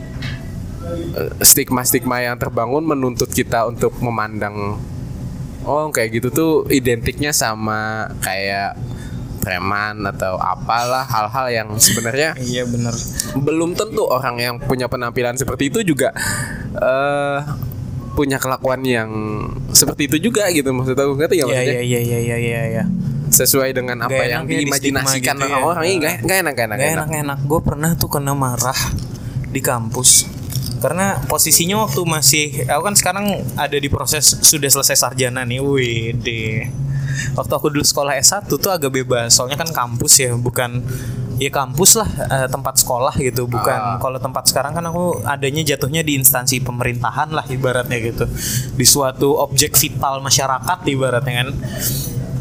stigma-stigma 1.40 2.20
yang 2.20 2.36
terbangun 2.36 2.82
menuntut 2.84 3.28
kita 3.28 3.64
untuk 3.64 3.94
memandang 3.98 4.78
oh 5.62 5.88
kayak 5.88 6.20
gitu 6.20 6.28
tuh 6.28 6.52
identiknya 6.68 7.30
sama 7.30 8.10
kayak 8.20 8.74
preman 9.42 10.06
atau 10.06 10.38
apalah 10.38 11.02
hal-hal 11.02 11.46
yang 11.50 11.68
sebenarnya 11.74 12.38
Iya 12.54 12.62
bener 12.62 12.94
belum 13.34 13.74
tentu 13.74 14.06
orang 14.06 14.38
yang 14.38 14.54
punya 14.62 14.86
penampilan 14.86 15.34
seperti 15.34 15.70
itu 15.74 15.82
juga 15.82 16.14
eh 16.78 17.38
punya 18.12 18.36
kelakuan 18.36 18.84
yang 18.84 19.10
seperti 19.72 20.04
itu 20.06 20.30
juga 20.30 20.46
gitu 20.52 20.68
maksud 20.70 20.94
aku 20.94 21.16
ngerti 21.16 21.40
ya 21.40 21.48
maksudnya 21.48 21.80
iya 21.80 22.00
iya 22.04 22.18
iya 22.20 22.36
iya 22.36 22.60
iya 22.68 22.84
sesuai 23.32 23.72
dengan 23.72 24.04
apa 24.04 24.12
Nggak 24.12 24.28
yang 24.28 24.42
ya 24.44 24.48
di 24.52 24.54
diimajinasikan 24.60 25.08
stigma 25.08 25.32
gitu 25.32 25.48
ya. 25.48 25.56
orang-orang 25.56 25.82
Iya, 25.82 25.96
nggak 25.96 26.14
nggak 26.20 26.38
enak 26.44 26.52
nggak 26.52 26.66
enak, 26.68 26.76
Gak 26.76 26.84
enak. 26.92 27.06
enak 27.08 27.20
enak. 27.24 27.38
Gue 27.48 27.60
pernah 27.64 27.90
tuh 27.96 28.08
kena 28.12 28.32
marah 28.36 28.76
di 29.48 29.60
kampus 29.64 30.28
karena 30.82 31.22
posisinya 31.30 31.86
waktu 31.86 32.02
masih 32.02 32.46
aku 32.66 32.82
kan 32.90 32.96
sekarang 32.98 33.26
ada 33.54 33.76
di 33.78 33.86
proses 33.86 34.26
sudah 34.42 34.66
selesai 34.66 34.98
sarjana 34.98 35.46
nih. 35.46 35.62
Wih 35.62 36.12
deh. 36.18 36.66
Waktu 37.38 37.52
aku 37.54 37.70
dulu 37.70 37.84
sekolah 37.86 38.18
S1 38.18 38.50
tuh 38.50 38.72
agak 38.72 38.90
bebas. 38.90 39.30
Soalnya 39.32 39.56
kan 39.56 39.70
kampus 39.70 40.18
ya, 40.18 40.34
bukan 40.34 40.82
ya 41.38 41.50
kampus 41.50 41.98
lah 41.98 42.06
eh, 42.06 42.46
tempat 42.46 42.78
sekolah 42.78 43.18
gitu 43.18 43.50
bukan 43.50 43.74
Ah. 43.74 43.98
kalau 43.98 44.22
tempat 44.22 44.46
sekarang 44.46 44.78
kan 44.78 44.84
aku 44.86 45.18
adanya 45.26 45.74
jatuhnya 45.74 46.06
di 46.06 46.14
instansi 46.14 46.62
pemerintahan 46.62 47.34
lah 47.34 47.42
ibaratnya 47.50 47.98
gitu 47.98 48.30
di 48.78 48.86
suatu 48.86 49.42
objek 49.42 49.74
vital 49.74 50.22
masyarakat 50.22 50.78
ibaratnya 50.86 51.42
kan 51.42 51.48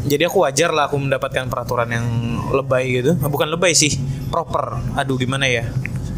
jadi 0.06 0.30
aku 0.30 0.46
wajar 0.46 0.70
lah 0.70 0.86
aku 0.86 1.02
mendapatkan 1.02 1.50
peraturan 1.50 1.90
yang 1.90 2.06
lebay 2.54 3.02
gitu 3.02 3.18
bukan 3.26 3.50
lebay 3.50 3.74
sih 3.74 3.90
proper 4.30 4.78
aduh 4.94 5.18
gimana 5.18 5.50
ya 5.50 5.66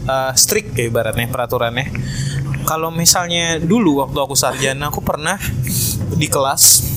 Eh, 0.05 0.33
strict 0.37 0.77
ya 0.77 0.85
ibaratnya 0.93 1.25
peraturannya. 1.33 1.89
Kalau 2.69 2.93
misalnya 2.93 3.57
dulu 3.61 4.05
waktu 4.05 4.19
aku 4.21 4.37
sarjana 4.37 4.93
aku 4.93 5.01
pernah 5.01 5.37
di 6.17 6.29
kelas 6.29 6.93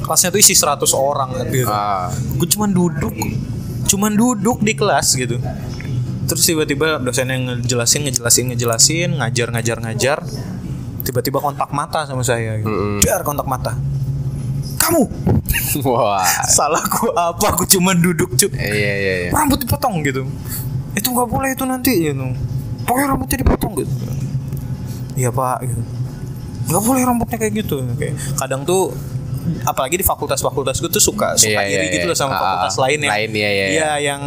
kelasnya 0.00 0.32
tuh 0.32 0.40
isi 0.40 0.56
100 0.56 0.80
orang 0.96 1.30
gitu. 1.52 1.68
Ah, 1.68 2.08
gue 2.10 2.48
cuman 2.48 2.72
duduk 2.72 3.12
cuman 3.86 4.12
duduk 4.16 4.64
di 4.64 4.72
kelas 4.72 5.20
gitu. 5.20 5.36
Terus 6.24 6.42
tiba-tiba 6.46 6.96
dosen 6.96 7.28
yang 7.28 7.60
ngejelasin 7.60 8.08
ngejelasin 8.08 8.44
ngejelasin 8.54 9.08
ngajar 9.20 9.48
ngajar 9.52 9.76
ngajar 9.84 10.18
tiba-tiba 11.04 11.44
kontak 11.44 11.68
mata 11.76 12.08
sama 12.08 12.24
saya 12.24 12.56
gitu. 12.60 12.72
Mm-mm. 12.72 13.04
Dar 13.04 13.20
kontak 13.20 13.44
mata. 13.44 13.76
Kamu? 14.80 15.04
Wah. 15.84 16.24
Salahku 16.56 17.12
apa? 17.12 17.52
Aku 17.52 17.68
cuman 17.68 18.00
duduk 18.00 18.32
cu 18.32 18.48
iya 18.56 18.94
iya 18.96 19.14
iya. 19.28 19.30
Rambut 19.32 19.60
dipotong 19.60 20.00
gitu 20.08 20.24
itu 20.92 21.06
nggak 21.06 21.28
boleh 21.28 21.48
itu 21.52 21.64
nanti 21.64 21.92
gitu 22.02 22.26
pokoknya 22.82 23.06
rambutnya 23.08 23.38
dipotong 23.40 23.72
gitu 23.78 23.92
iya 25.14 25.30
pak 25.30 25.62
gitu 25.62 25.82
nggak 26.66 26.82
boleh 26.82 27.00
rambutnya 27.02 27.36
kayak 27.36 27.54
gitu 27.62 27.82
kayak 27.94 28.14
kadang 28.36 28.62
tuh 28.62 28.94
apalagi 29.64 29.96
di 29.96 30.04
fakultas-fakultas 30.04 30.78
gue 30.78 30.90
tuh 30.92 31.00
suka 31.00 31.32
suka 31.34 31.64
Iya, 31.64 31.64
iya, 31.64 31.80
iri 31.80 31.86
gitu 31.96 32.06
iya. 32.06 32.12
loh 32.12 32.18
sama 32.18 32.36
Ah, 32.36 32.38
fakultas 32.38 32.76
lain 32.76 32.98
ya 33.00 33.10
lain, 33.10 33.30
iya, 33.32 33.50
iya, 33.50 33.66
iya. 33.72 33.90
yang 34.12 34.22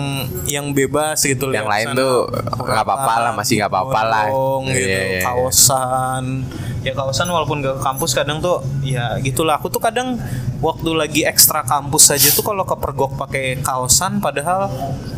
yang 0.49 0.65
bebas 0.73 1.21
gitu 1.21 1.47
loh 1.47 1.55
Yang 1.55 1.69
lain 1.69 1.87
tuh 1.93 2.13
nggak 2.33 2.81
apa-apa 2.83 3.13
lah, 3.21 3.31
masih 3.31 3.61
nggak 3.61 3.71
apa-apa 3.71 3.99
lah. 4.03 4.25
Gondrong 4.27 4.63
gitu 4.73 4.89
Iya, 4.89 4.99
iya, 4.99 5.03
iya. 5.13 5.21
kaosan 5.21 6.23
ya 6.83 6.91
kaosan 6.91 7.25
walaupun 7.25 7.59
gak 7.59 7.79
ke 7.79 7.81
kampus 7.81 8.11
kadang 8.11 8.37
tuh 8.37 8.59
ya 8.83 9.15
gitulah. 9.17 9.55
Aku 9.55 9.67
tuh 9.67 9.79
kadang 9.79 10.19
waktu 10.59 10.89
lagi 10.91 11.21
ekstra 11.23 11.63
kampus 11.63 12.07
saja 12.07 12.27
tuh 12.29 12.43
kalau 12.43 12.63
ke 12.63 12.75
pergok 12.75 13.15
pakai 13.17 13.59
kaosan 13.59 14.19
padahal 14.19 14.67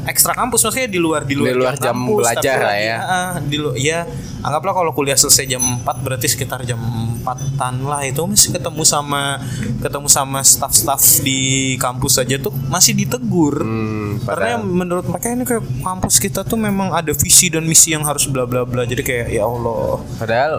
ekstra 0.05 0.33
kampus 0.33 0.61
maksudnya 0.63 0.85
di 0.87 0.97
luar 0.97 1.21
di 1.21 1.33
luar, 1.33 1.49
Di 1.49 1.57
luar 1.57 1.73
jam 1.75 1.93
kampus, 1.97 2.17
belajar 2.21 2.57
lah 2.59 2.77
ya. 2.77 2.97
ah, 2.99 3.31
di 3.39 3.57
lu 3.57 3.73
ya 3.73 4.05
anggaplah 4.41 4.73
kalau 4.73 4.91
kuliah 4.91 5.13
selesai 5.13 5.45
jam 5.47 5.61
4 5.61 5.85
berarti 6.01 6.25
sekitar 6.27 6.61
jam 6.61 6.77
4-an 7.21 7.81
lah 7.81 8.01
itu 8.01 8.21
masih 8.21 8.53
ketemu 8.53 8.81
sama 8.81 9.41
ketemu 9.81 10.05
sama 10.05 10.39
staff-staff 10.41 11.01
di 11.19 11.39
kampus 11.77 12.21
saja 12.21 12.37
tuh 12.37 12.53
masih 12.67 12.93
ditegur. 12.93 13.61
Hmm, 13.61 14.21
karena 14.21 14.61
padahal- 14.61 14.65
menurut 14.67 15.05
mereka 15.05 15.27
ini 15.29 15.43
kayak 15.43 15.65
kampus 15.81 16.15
kita 16.17 16.41
tuh 16.41 16.57
memang 16.57 16.89
ada 16.89 17.09
visi 17.11 17.49
dan 17.49 17.65
misi 17.65 17.89
yang 17.89 18.01
harus 18.01 18.25
bla 18.25 18.45
bla 18.45 18.61
bla 18.61 18.81
jadi 18.83 19.01
kayak 19.01 19.27
ya 19.31 19.41
Allah. 19.43 20.01
Padahal 20.15 20.53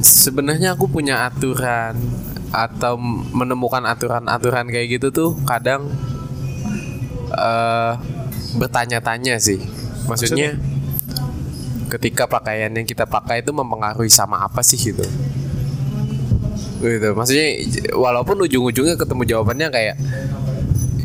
sebenarnya 0.00 0.74
aku 0.74 0.90
punya 0.90 1.26
aturan 1.26 1.98
atau 2.48 2.96
menemukan 3.34 3.84
aturan-aturan 3.84 4.72
kayak 4.72 4.98
gitu 4.98 5.08
tuh 5.12 5.30
kadang 5.44 5.90
eh 7.32 7.92
bertanya-tanya 8.56 9.36
sih. 9.36 9.60
Maksudnya 10.08 10.56
ketika 11.92 12.24
pakaian 12.28 12.72
yang 12.72 12.84
kita 12.88 13.04
pakai 13.04 13.44
itu 13.44 13.52
mempengaruhi 13.52 14.08
sama 14.08 14.40
apa 14.44 14.64
sih 14.64 14.80
gitu. 14.80 15.04
Gitu. 16.78 17.08
Maksudnya 17.12 17.48
walaupun 17.92 18.40
ujung-ujungnya 18.48 18.96
ketemu 18.96 19.22
jawabannya 19.28 19.68
kayak 19.68 19.96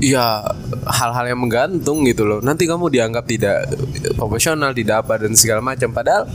ya 0.03 0.43
hal-hal 0.87 1.25
yang 1.27 1.39
menggantung 1.39 2.03
gitu 2.07 2.23
loh. 2.27 2.39
Nanti 2.43 2.67
kamu 2.67 2.91
dianggap 2.91 3.27
tidak 3.27 3.67
profesional, 4.15 4.75
tidak 4.75 5.07
apa 5.07 5.23
dan 5.23 5.35
segala 5.35 5.63
macam. 5.63 5.91
Padahal 5.91 6.27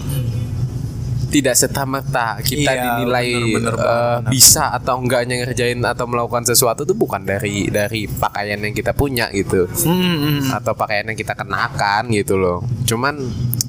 tidak 1.28 1.54
serta-merta 1.54 2.40
kita 2.40 2.66
Iya, 2.66 2.80
dinilai 2.96 3.28
bener-bener 3.30 3.74
eh, 3.74 3.80
banget. 4.16 4.22
bisa 4.28 4.64
atau 4.70 4.94
enggaknya 4.96 5.34
ngerjain 5.38 5.76
atau 5.78 6.04
melakukan 6.04 6.42
sesuatu 6.42 6.82
itu 6.82 6.92
bukan 6.92 7.20
dari 7.20 7.68
dari 7.68 8.04
pakaian 8.06 8.56
yang 8.58 8.72
kita 8.72 8.92
punya 8.92 9.28
gitu 9.30 9.68
Hmm, 9.80 10.48
atau 10.50 10.72
pakaian 10.72 11.04
yang 11.04 11.14
kita 11.14 11.32
kenakan 11.32 12.08
gitu 12.10 12.34
loh. 12.34 12.58
Cuman 12.82 13.20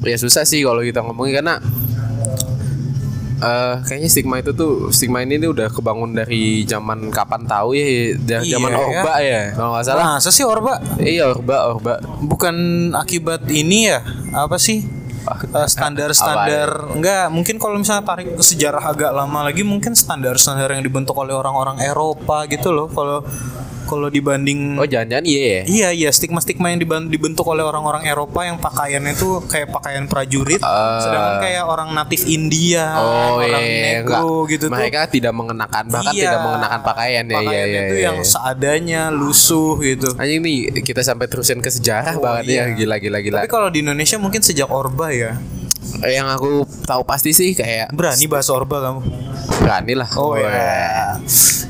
ya 0.02 0.16
susah 0.16 0.42
sih 0.42 0.62
kalau 0.62 0.80
kita 0.80 1.00
ngomongin 1.00 1.36
karena 1.38 1.60
eh 3.40 3.76
kayaknya 3.82 4.10
stigma 4.10 4.36
itu 4.38 4.52
tuh 4.52 4.72
stigma 4.90 5.20
ini 5.20 5.36
tuh 5.38 5.52
udah 5.52 5.68
kebangun 5.70 6.12
dari 6.14 6.64
zaman 6.64 7.08
kapan 7.08 7.44
tahu 7.44 7.72
ya 7.72 7.88
dari 8.18 8.44
Iya, 8.46 8.54
zaman 8.54 8.70
ya. 8.70 8.80
Orba 8.82 9.14
ya 9.22 9.42
kalau 9.54 9.70
nggak 9.72 9.86
salah. 9.86 10.04
masa 10.14 10.30
sih 10.30 10.44
Orba 10.44 10.74
Iya 10.98 11.24
Orba 11.30 11.58
Orba. 11.70 11.94
bukan 12.20 12.56
akibat 12.94 13.48
ini 13.48 13.88
ya 13.88 14.04
apa 14.34 14.56
sih 14.56 14.84
Eh, 15.38 15.68
standar-standar 15.70 16.90
enggak 16.98 17.30
mungkin 17.30 17.56
kalau 17.62 17.78
misalnya 17.78 18.02
tarik 18.02 18.34
ke 18.34 18.44
sejarah 18.44 18.82
agak 18.82 19.12
lama 19.14 19.46
lagi 19.46 19.62
mungkin 19.62 19.94
standar-standar 19.94 20.74
yang 20.74 20.82
dibentuk 20.82 21.14
oleh 21.18 21.34
orang-orang 21.38 21.78
Eropa 21.86 22.50
gitu 22.50 22.74
loh. 22.74 22.88
Kalau 22.90 23.22
kalau 23.90 24.08
dibanding 24.08 24.78
Oh 24.78 24.86
jangan-jangan 24.86 25.26
iya 25.26 25.42
ya. 25.42 25.62
Iya 25.66 25.90
iya 25.92 26.10
stigma-stigma 26.10 26.70
yang 26.70 26.80
dibentuk 27.10 27.42
oleh 27.44 27.66
orang-orang 27.66 28.06
Eropa 28.06 28.46
yang 28.46 28.56
pakaiannya 28.56 29.14
tuh 29.14 29.42
kayak 29.44 29.74
pakaian 29.74 30.06
prajurit, 30.06 30.62
Ah. 30.62 31.02
sedangkan 31.02 31.36
kayak 31.42 31.64
orang 31.66 31.90
natif 31.92 32.22
India, 32.24 32.86
Oh 32.96 33.42
orang 33.42 33.60
iya, 33.60 33.82
negro 33.98 34.14
enggak. 34.46 34.52
gitu 34.52 34.66
Mereka 34.70 35.00
tidak 35.10 35.34
mengenakan 35.34 35.84
bahkan 35.90 36.14
Iya. 36.14 36.24
tidak 36.28 36.42
mengenakan 36.46 36.80
pakaian 36.86 37.24
ya. 37.24 37.32
Iya 37.32 37.38
Pakaiannya 37.40 37.74
iya. 37.76 37.90
tuh 37.90 37.98
iya, 37.98 38.06
yang 38.06 38.18
iya. 38.18 38.28
seadanya, 38.28 39.02
lusuh 39.10 39.74
gitu. 39.82 40.10
Anjing 40.16 40.40
nih 40.40 40.58
kita 40.80 41.02
sampai 41.02 41.26
terusin 41.26 41.58
ke 41.58 41.68
sejarah 41.68 42.14
Oh, 42.14 42.22
banget 42.22 42.44
iya. 42.48 42.70
ya 42.70 42.78
gila 42.78 42.96
gila 42.98 43.18
gila. 43.20 43.38
Tapi 43.40 43.50
kalau 43.50 43.68
di 43.68 43.82
Indonesia 43.82 44.16
mungkin 44.16 44.40
sejak 44.40 44.70
Orba 44.70 45.10
ya. 45.10 45.34
Yang 46.06 46.28
aku 46.28 46.52
tahu 46.84 47.02
pasti 47.02 47.32
sih 47.32 47.52
kayak 47.52 47.92
Berani 47.92 48.26
bahas 48.26 48.48
Orba 48.48 48.78
kamu? 48.82 49.02
berani 49.60 49.94
lah. 49.94 50.08
Oh 50.16 50.34
ya. 50.34 51.20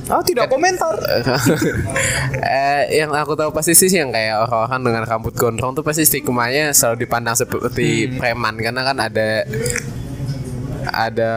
Oh 0.08 0.21
tidak 0.21 0.47
komentar. 0.47 0.93
eh, 2.39 2.82
yang 2.95 3.10
aku 3.12 3.34
tahu 3.34 3.49
pasti 3.49 3.73
sih 3.73 3.89
yang 3.89 4.10
kayak 4.10 4.45
orang-orang 4.45 4.82
dengan 4.84 5.03
rambut 5.05 5.34
gondrong 5.34 5.73
tuh 5.73 5.82
pasti 5.82 6.03
stigmanya 6.03 6.69
selalu 6.69 7.03
dipandang 7.03 7.34
seperti 7.34 8.13
preman 8.13 8.55
karena 8.55 8.82
kan 8.84 8.97
ada 8.99 9.43
ada 10.89 11.32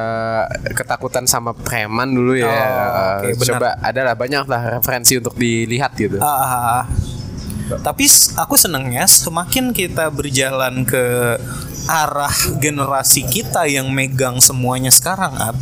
ketakutan 0.73 1.25
sama 1.25 1.53
preman 1.53 2.09
dulu 2.09 2.37
ya. 2.37 2.49
Oh, 2.49 2.89
oke, 3.21 3.27
Eh, 3.27 3.35
benar. 3.35 3.49
Coba 3.51 3.69
adalah 3.81 4.15
banyak 4.15 4.45
lah 4.47 4.63
referensi 4.77 5.19
untuk 5.19 5.35
dilihat 5.35 5.93
gitu. 5.95 6.17
Ah, 6.19 6.87
tapi 7.83 8.05
s- 8.05 8.33
aku 8.35 8.55
senengnya 8.55 9.05
semakin 9.05 9.73
kita 9.73 10.09
berjalan 10.09 10.85
ke 10.85 11.37
arah 11.87 12.33
generasi 12.63 13.27
kita 13.27 13.67
yang 13.67 13.91
megang 13.91 14.39
semuanya 14.39 14.91
sekarang, 14.91 15.35
Ab, 15.35 15.57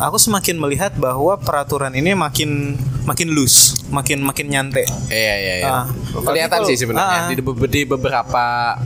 aku 0.00 0.16
semakin 0.16 0.56
melihat 0.56 0.92
bahwa 0.96 1.36
peraturan 1.40 1.92
ini 1.96 2.16
makin 2.16 2.76
makin 3.04 3.28
loose, 3.32 3.80
makin 3.88 4.20
makin 4.22 4.46
nyantai. 4.52 4.86
Iya 5.08 5.34
iya 5.40 5.54
iya. 5.64 5.72
Ah. 5.72 5.84
kelihatan 6.20 6.60
sih 6.68 6.76
sebenarnya 6.76 7.26
ah. 7.26 7.28
di, 7.30 7.36
di 7.70 7.82
beberapa 7.86 8.76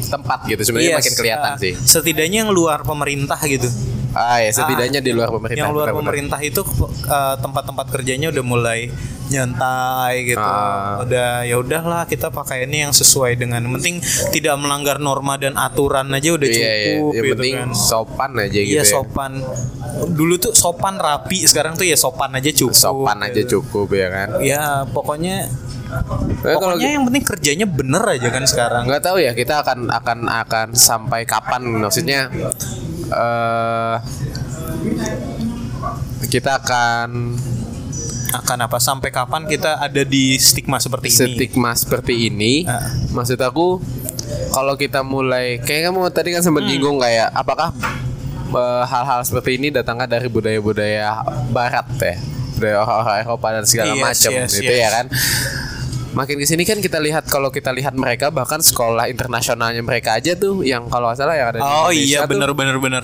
tempat 0.00 0.46
gitu 0.48 0.62
sebenarnya 0.64 0.96
Yes, 0.96 0.98
makin 1.02 1.14
kelihatan 1.18 1.52
ah, 1.54 1.58
sih. 1.58 1.72
Setidaknya 1.74 2.46
yang 2.46 2.52
luar 2.54 2.86
pemerintah 2.86 3.38
gitu. 3.44 3.66
Ah 4.12 4.38
ya 4.38 4.50
setidaknya 4.50 4.98
di 4.98 5.10
luar 5.10 5.28
pemerintah. 5.28 5.60
yang 5.60 5.70
luar 5.70 5.90
pemerintah 5.90 6.40
itu 6.40 6.60
eh, 7.06 7.34
tempat-tempat 7.36 7.86
kerjanya 7.88 8.28
udah 8.28 8.42
mulai 8.42 8.90
nyantai 9.30 10.26
gitu. 10.26 10.42
Ah. 10.42 10.98
Udah 11.00 11.46
ya 11.46 11.54
udahlah 11.56 12.02
kita 12.04 12.28
pakai 12.28 12.66
ini 12.66 12.82
yang 12.82 12.90
sesuai 12.90 13.38
dengan 13.38 13.62
penting 13.70 14.02
tidak 14.30 14.58
melanggar 14.58 14.98
norma 14.98 15.38
dan 15.38 15.54
aturan 15.54 16.10
aja 16.10 16.34
udah 16.34 16.42
Iya, 16.44 16.58
cukup 16.58 16.66
iya. 16.66 16.90
Yang 16.90 17.14
gitu 17.14 17.30
penting 17.38 17.54
kan. 17.54 17.70
sopan 17.72 18.30
aja 18.36 18.58
gitu. 18.58 18.74
Iya 18.74 18.82
ya. 18.82 18.90
sopan. 18.90 19.32
Dulu 20.10 20.34
tuh 20.36 20.52
sopan 20.52 20.94
rapi, 20.96 21.46
sekarang 21.46 21.74
tuh 21.74 21.86
ya 21.86 21.94
sopan 21.94 22.34
aja 22.34 22.50
cukup. 22.50 22.74
Sopan 22.74 23.18
aja 23.22 23.30
gitu. 23.36 23.62
cukup 23.62 23.94
ya 23.94 24.08
kan. 24.10 24.28
Ya 24.40 24.64
pokoknya 24.84 25.46
Tapi 25.90 26.54
kalau 26.54 26.74
pokoknya 26.74 26.90
yang 26.92 27.04
penting 27.04 27.24
kerjanya 27.24 27.66
bener 27.66 28.02
aja 28.04 28.28
kan 28.28 28.42
sekarang. 28.44 28.82
nggak 28.86 29.02
tahu 29.04 29.18
ya 29.18 29.30
kita 29.30 29.58
akan 29.58 29.90
akan 29.90 30.18
akan 30.26 30.66
sampai 30.72 31.22
kapan 31.22 31.66
maksudnya 31.66 32.30
eh 33.10 33.96
kita 36.26 36.50
akan 36.56 37.08
Akan 38.30 38.62
apa 38.62 38.78
sampai 38.78 39.10
kapan 39.10 39.42
kita 39.44 39.74
ada 39.76 40.02
di 40.02 40.38
stigma 40.38 40.78
seperti 40.78 41.10
ini? 41.10 41.34
stigma 41.34 41.70
seperti 41.74 42.30
ini 42.30 42.62
Ah. 42.62 42.78
maksud 43.10 43.34
aku 43.36 43.82
kalau 44.48 44.74
kita 44.74 45.02
mulai 45.02 45.58
kayak 45.58 45.90
kamu 45.90 46.06
tadi 46.08 46.30
kan 46.30 46.38
Hmm. 46.38 46.46
sempat 46.46 46.62
nyinggung 46.62 46.96
kayak 46.96 47.26
apakah 47.32 47.74
eh, 48.48 48.82
hal-hal 48.84 49.20
seperti 49.20 49.58
ini 49.58 49.70
datangnya 49.70 50.06
dari 50.08 50.26
budaya-budaya 50.26 51.10
barat 51.50 51.86
ya 51.96 52.14
budaya 52.54 52.76
orang-orang 52.80 53.18
Eropa 53.20 53.48
dan 53.50 53.64
segala 53.64 53.92
Yes, 53.92 54.02
macam 54.04 54.30
yes, 54.32 54.50
gitu 54.52 54.68
yes. 54.68 54.78
ya 54.78 54.88
kan 54.92 55.06
makin 56.10 56.36
ke 56.36 56.44
sini 56.44 56.62
kan 56.62 56.76
kita 56.76 56.98
lihat 56.98 57.24
kalau 57.24 57.48
kita 57.48 57.70
lihat 57.70 57.94
mereka 57.94 58.28
bahkan 58.28 58.58
sekolah 58.58 59.06
internasionalnya 59.06 59.78
mereka 59.80 60.14
aja 60.14 60.34
tuh 60.34 60.60
yang 60.60 60.86
kalau 60.86 61.10
salah 61.12 61.32
yang 61.32 61.48
ada 61.48 61.58
di 61.58 61.62
Oh 61.62 61.86
Indonesia 61.86 62.02
iya 62.02 62.18
tuh 62.20 62.30
bener 62.30 62.50
bener 62.52 62.76
bener. 62.76 63.02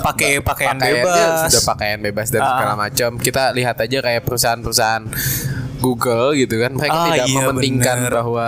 Pakai 0.00 0.38
pakaian 0.40 0.74
bebas. 0.74 1.48
sudah 1.48 1.64
pakaian 1.68 1.98
bebas 1.98 2.26
dan 2.28 2.40
Ah. 2.40 2.50
segala 2.52 2.74
macam. 2.76 3.10
Kita 3.16 3.42
lihat 3.52 3.76
aja 3.78 3.98
kayak 4.00 4.22
perusahaan-perusahaan 4.22 5.04
Google 5.78 6.34
gitu 6.34 6.58
kan, 6.58 6.74
mereka 6.74 6.90
Ah, 6.92 7.06
tidak 7.08 7.26
iya, 7.26 7.36
mementingkan 7.38 7.96
bener. 8.00 8.12
bahwa 8.18 8.46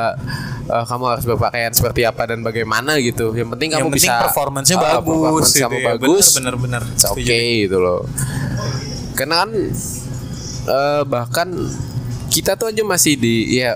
eh, 0.67 0.85
kamu 0.85 1.05
harus 1.09 1.25
berpakaian 1.25 1.71
seperti 1.71 2.03
apa 2.03 2.23
dan 2.27 2.43
bagaimana 2.43 2.99
gitu. 2.99 3.31
Yang 3.31 3.55
penting 3.55 3.71
Yang 3.71 3.79
kamu 3.81 3.89
penting 3.89 4.11
bisa 4.11 4.23
performance-nya 4.25 4.77
ah, 4.77 4.83
bagus 4.83 5.07
performance 5.07 5.49
gitu 5.49 5.63
kamu 5.63 5.77
ya. 5.77 5.87
bagus. 5.89 6.27
Bener 6.33 6.55
bener 6.55 6.81
bener. 6.81 6.83
It's 6.91 7.07
Oke 7.07 7.39
gitu 7.61 7.79
loh. 7.79 8.03
Karena 9.13 9.35
kan 9.41 9.51
eh, 10.67 11.03
bahkan 11.05 11.49
kita 12.31 12.55
tuh 12.55 12.71
aja 12.71 12.83
masih 12.87 13.19
di 13.19 13.59
ya 13.59 13.75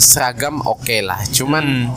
seragam 0.00 0.58
oke 0.64 0.96
lah. 1.04 1.20
Cuman 1.30 1.62
Hmm. 1.62 1.88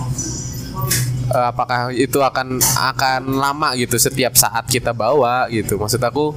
eh, 1.32 1.48
apakah 1.50 1.90
itu 1.96 2.20
akan 2.20 2.60
akan 2.60 3.22
lama 3.40 3.74
gitu 3.80 3.96
setiap 3.96 4.36
saat 4.36 4.68
kita 4.68 4.92
bawa 4.92 5.48
gitu 5.48 5.80
maksud 5.80 6.04
aku 6.04 6.36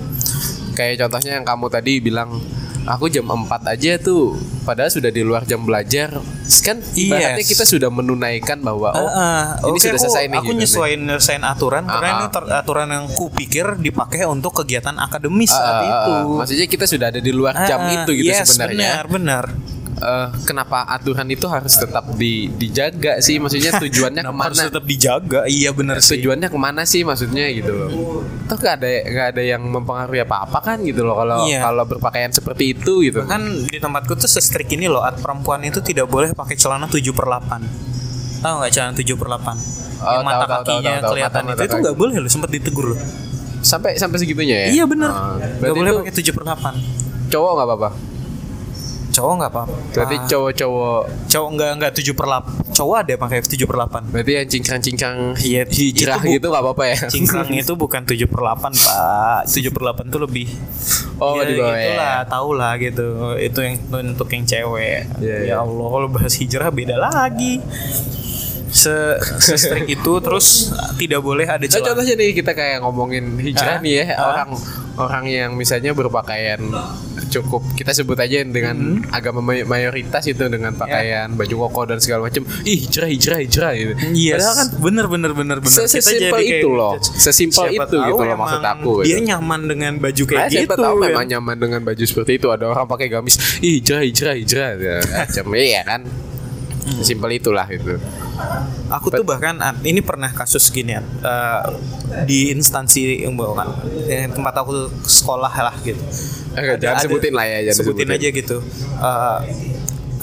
kayak 0.73 1.03
contohnya 1.03 1.41
yang 1.41 1.47
kamu 1.47 1.67
tadi 1.67 1.99
bilang 1.99 2.39
aku 2.87 3.07
jam 3.07 3.27
4 3.27 3.47
aja 3.67 3.99
tuh 3.99 4.35
padahal 4.63 4.89
sudah 4.89 5.11
di 5.11 5.21
luar 5.21 5.43
jam 5.43 5.61
belajar 5.61 6.23
kan 6.61 6.79
ibaratnya 6.95 7.39
Yes. 7.39 7.51
kita 7.51 7.65
sudah 7.65 7.87
menunaikan 7.89 8.59
bahwa 8.61 8.91
oh 8.93 9.09
Ah, 9.09 9.59
ah. 9.59 9.67
ini 9.67 9.75
Oke, 9.75 9.83
sudah 9.83 9.93
aku, 9.93 10.05
selesai 10.05 10.25
nih 10.27 10.39
Aku 10.39 10.47
gitu 10.49 10.61
nyesuaiin 10.61 11.01
nyelesain 11.03 11.43
aturan 11.43 11.83
karena 11.85 12.07
Ah, 12.07 12.17
ini 12.17 12.27
aturan 12.53 12.89
yang 12.89 13.07
ku 13.09 13.27
pikir 13.29 13.77
dipakai 13.77 14.23
untuk 14.25 14.55
kegiatan 14.57 14.95
akademis 14.97 15.51
Ah, 15.51 15.57
saat 15.57 15.77
itu. 15.85 16.13
ah. 16.13 16.23
maksudnya 16.37 16.67
kita 16.67 16.85
sudah 16.85 17.07
ada 17.09 17.19
di 17.19 17.31
luar 17.31 17.55
jam 17.65 17.81
Ah, 17.81 17.93
itu 17.97 18.11
gitu 18.15 18.31
yes, 18.31 18.47
sebenarnya 18.49 19.03
Benar 19.03 19.07
benar. 19.09 19.45
Eh, 19.97 20.29
kenapa 20.45 20.85
aturan 20.85 21.25
itu 21.27 21.49
harus 21.49 21.73
tetap 21.73 22.05
di, 22.13 22.53
dijaga 22.53 23.17
sih 23.19 23.41
maksudnya 23.41 23.73
tujuannya 23.81 24.21
Kenapa 24.21 24.45
harus 24.45 24.53
ke 24.55 24.61
mana 24.61 24.69
tetap 24.69 24.85
dijaga? 24.85 25.41
Iya 25.47 25.73
benar 25.73 25.97
sih. 25.99 26.21
tujuannya 26.21 26.49
ke 26.49 26.59
mana 26.59 26.83
sih 26.85 27.01
maksudnya 27.01 27.49
gitu 27.49 27.73
loh 27.73 27.89
toh 28.45 28.57
gak 28.57 28.77
ada 28.77 28.89
gak 29.03 29.27
ada 29.33 29.43
yang 29.43 29.65
mempengaruhi 29.65 30.21
apa 30.21 30.45
apa 30.45 30.59
kan 30.61 30.85
gitu 30.85 31.01
loh 31.01 31.17
kalau 31.17 31.49
Iya. 31.49 31.65
kalau 31.65 31.85
berpakaian 31.87 32.29
seperti 32.29 32.73
itu 32.73 33.01
gitu 33.03 33.25
Kan 33.25 33.41
di 33.65 33.73
tempatku 33.75 34.13
tuh 34.15 34.29
sestrik 34.29 34.69
ini 34.71 34.85
loh, 34.85 35.01
at 35.01 35.17
perempuan 35.17 35.63
itu 35.63 35.81
tidak 35.81 36.07
boleh 36.07 36.29
pakai 36.31 36.55
celana 36.55 36.85
7 36.85 37.01
per 37.11 37.25
8 37.25 37.65
Tahu 38.39 38.53
nggak 38.55 38.71
celana 38.71 38.93
7 38.93 39.01
per 39.13 39.29
8 39.33 39.49
Oh, 39.97 40.13
Yang 40.13 40.23
mata 40.23 40.37
tahu, 40.37 40.45
tahu, 40.45 40.61
kakinya 40.77 40.77
tahu, 40.85 41.01
tahu, 41.01 41.11
kelihatan 41.11 41.41
itu 41.41 41.49
mata 41.49 41.63
itu 41.63 41.69
kaki. 41.71 41.83
nggak 41.83 41.97
boleh 41.97 42.17
loh, 42.19 42.29
sempat 42.31 42.51
ditegur 42.51 42.87
loh. 42.93 43.01
sampai 43.59 43.97
sampai 43.97 44.17
segitunya 44.19 44.57
ya 44.61 44.67
Iya 44.71 44.85
benar. 44.85 45.09
Oh, 45.11 45.41
Nggak 45.41 45.73
boleh 45.73 45.89
itu 45.91 45.99
pakai 46.03 46.15
7 46.21 46.37
per 46.37 46.45
8 46.45 47.33
cowok 47.33 47.51
nggak 47.51 47.67
apa-apa 47.67 47.91
Cowok 49.17 49.33
nggak 49.35 49.49
apa-apa. 49.51 49.77
berarti 49.91 50.17
cowok-cowok 50.27 51.01
Cowok 51.27 51.49
nggak 51.51 51.71
nggak 51.75 51.93
7 51.97 52.13
per 52.13 52.27
8 52.29 52.77
Cowok 52.77 52.97
ada 52.99 53.13
pakai 53.17 53.39
7 53.41 53.65
per 53.65 53.77
8 53.79 54.13
berarti 54.13 54.33
yang 54.35 54.47
cincang-cincang 54.47 55.17
Iya, 55.39 55.63
hijrah 55.65 56.17
itu 56.17 56.23
bu- 56.23 56.35
gitu 56.35 56.47
nggak 56.47 56.63
apa-apa 56.63 56.85
ya? 56.85 56.97
Cingkrang 57.09 57.49
itu 57.51 57.73
bukan 57.75 58.03
7 58.03 58.27
per 58.27 58.41
8 58.43 58.77
pak. 58.77 58.97
7 59.47 59.71
per 59.71 59.83
8 59.87 60.05
tuh 60.07 60.21
lebih 60.21 60.47
Oh, 61.17 61.33
ya, 61.35 61.43
di 61.43 61.57
bawah 61.57 61.73
ya. 61.73 61.81
itulah 61.83 62.17
tahu 62.27 62.49
lah 62.53 62.73
gitu. 62.77 63.07
Itu 63.39 63.59
yang 63.59 63.81
untuk 64.05 64.29
yang 64.29 64.45
cewek. 64.45 65.09
Iya, 65.17 65.37
iya. 65.41 65.49
Ya 65.49 65.57
Allah 65.59 65.87
kalau 65.89 66.09
bahas 66.11 66.37
hijrah 66.37 66.69
beda 66.69 66.93
lagi. 66.95 67.57
Se, 68.69 68.93
se 69.41 69.57
itu 69.89 70.13
terus 70.21 70.69
tidak 70.97 71.23
boleh 71.23 71.47
ada 71.47 71.57
Nah, 71.59 71.71
celah. 71.71 71.87
contohnya 71.89 72.15
nih 72.15 72.31
kita 72.35 72.53
kayak 72.53 72.85
ngomongin 72.85 73.41
hijrah 73.41 73.81
Ah, 73.81 73.81
nih 73.81 73.95
ya. 73.95 74.07
ah. 74.13 74.29
orang 74.29 74.51
orang 74.99 75.25
yang 75.25 75.51
misalnya 75.55 75.91
berpakaian 75.91 76.61
cukup 77.39 77.61
kita 77.73 77.93
sebut 77.93 78.17
aja 78.17 78.41
dengan 78.43 78.77
Hmm. 78.97 79.07
agama 79.11 79.41
may- 79.41 79.63
mayoritas 79.63 80.25
itu 80.25 80.41
dengan 80.47 80.73
Ya. 80.73 80.79
pakaian 80.79 81.29
baju 81.31 81.55
koko 81.65 81.81
dan 81.87 81.99
segala 81.99 82.27
macam 82.27 82.43
ih 82.63 82.79
hijrah 82.79 83.07
hijrah 83.07 83.39
hijrah 83.39 83.73
gitu. 83.73 83.93
Yes. 84.13 84.39
Padahal 84.39 84.55
kan 84.55 84.69
bener 84.79 85.07
bener 85.07 85.33
bener 85.33 85.57
bener. 85.59 85.77
Se- 85.77 85.91
sesimpel 85.91 86.41
itu 86.41 86.69
loh. 86.69 86.97
Sesimpel 86.99 87.65
itu 87.73 87.97
gitu 87.97 88.23
loh 88.23 88.37
maksud 88.37 88.63
aku, 88.63 88.93
Dia 89.03 89.17
gitu. 89.17 89.29
nyaman 89.29 89.61
dengan 89.65 89.93
baju 89.97 90.23
kayak 90.25 90.41
Ah, 90.41 90.49
gitu. 90.49 90.59
siapa 90.63 90.75
tahu 90.77 90.97
kan. 90.97 91.07
memang 91.09 91.27
nyaman 91.29 91.57
dengan 91.57 91.81
baju 91.81 92.05
seperti 92.05 92.33
itu 92.35 92.49
ada 92.49 92.65
orang 92.67 92.87
pakai 92.87 93.09
gamis 93.09 93.35
ih 93.59 93.79
hijrah 93.79 94.03
hijrah 94.03 94.35
hijrah 94.35 94.71
ya, 94.77 94.97
macam 95.03 95.45
iya 95.55 95.83
kan 95.83 96.01
Hmm. 96.87 97.03
simpel 97.03 97.31
itulah 97.33 97.67
gitu 97.67 97.99
Aku 98.87 99.11
tuh 99.11 99.27
bahkan 99.27 99.59
ah, 99.59 99.75
ini 99.83 99.99
pernah 99.99 100.31
kasus 100.31 100.71
gini 100.71 100.95
ya, 100.95 101.03
eh, 101.03 101.63
di 102.23 102.55
instansi 102.55 103.27
yang 103.27 103.35
bawa 103.35 103.53
kan 103.59 103.69
eh, 104.07 104.31
tempat 104.31 104.55
aku 104.63 104.89
sekolah 105.03 105.51
lah 105.51 105.75
gitu. 105.83 105.99
Eh, 106.55 106.79
jangan 106.79 107.03
sebutin 107.03 107.33
lah 107.35 107.45
ya, 107.45 107.59
jangan 107.71 107.79
sebutin, 107.83 108.07
sebutin. 108.07 108.23
aja 108.23 108.29
gitu. 108.31 108.57
Eh, 109.03 109.39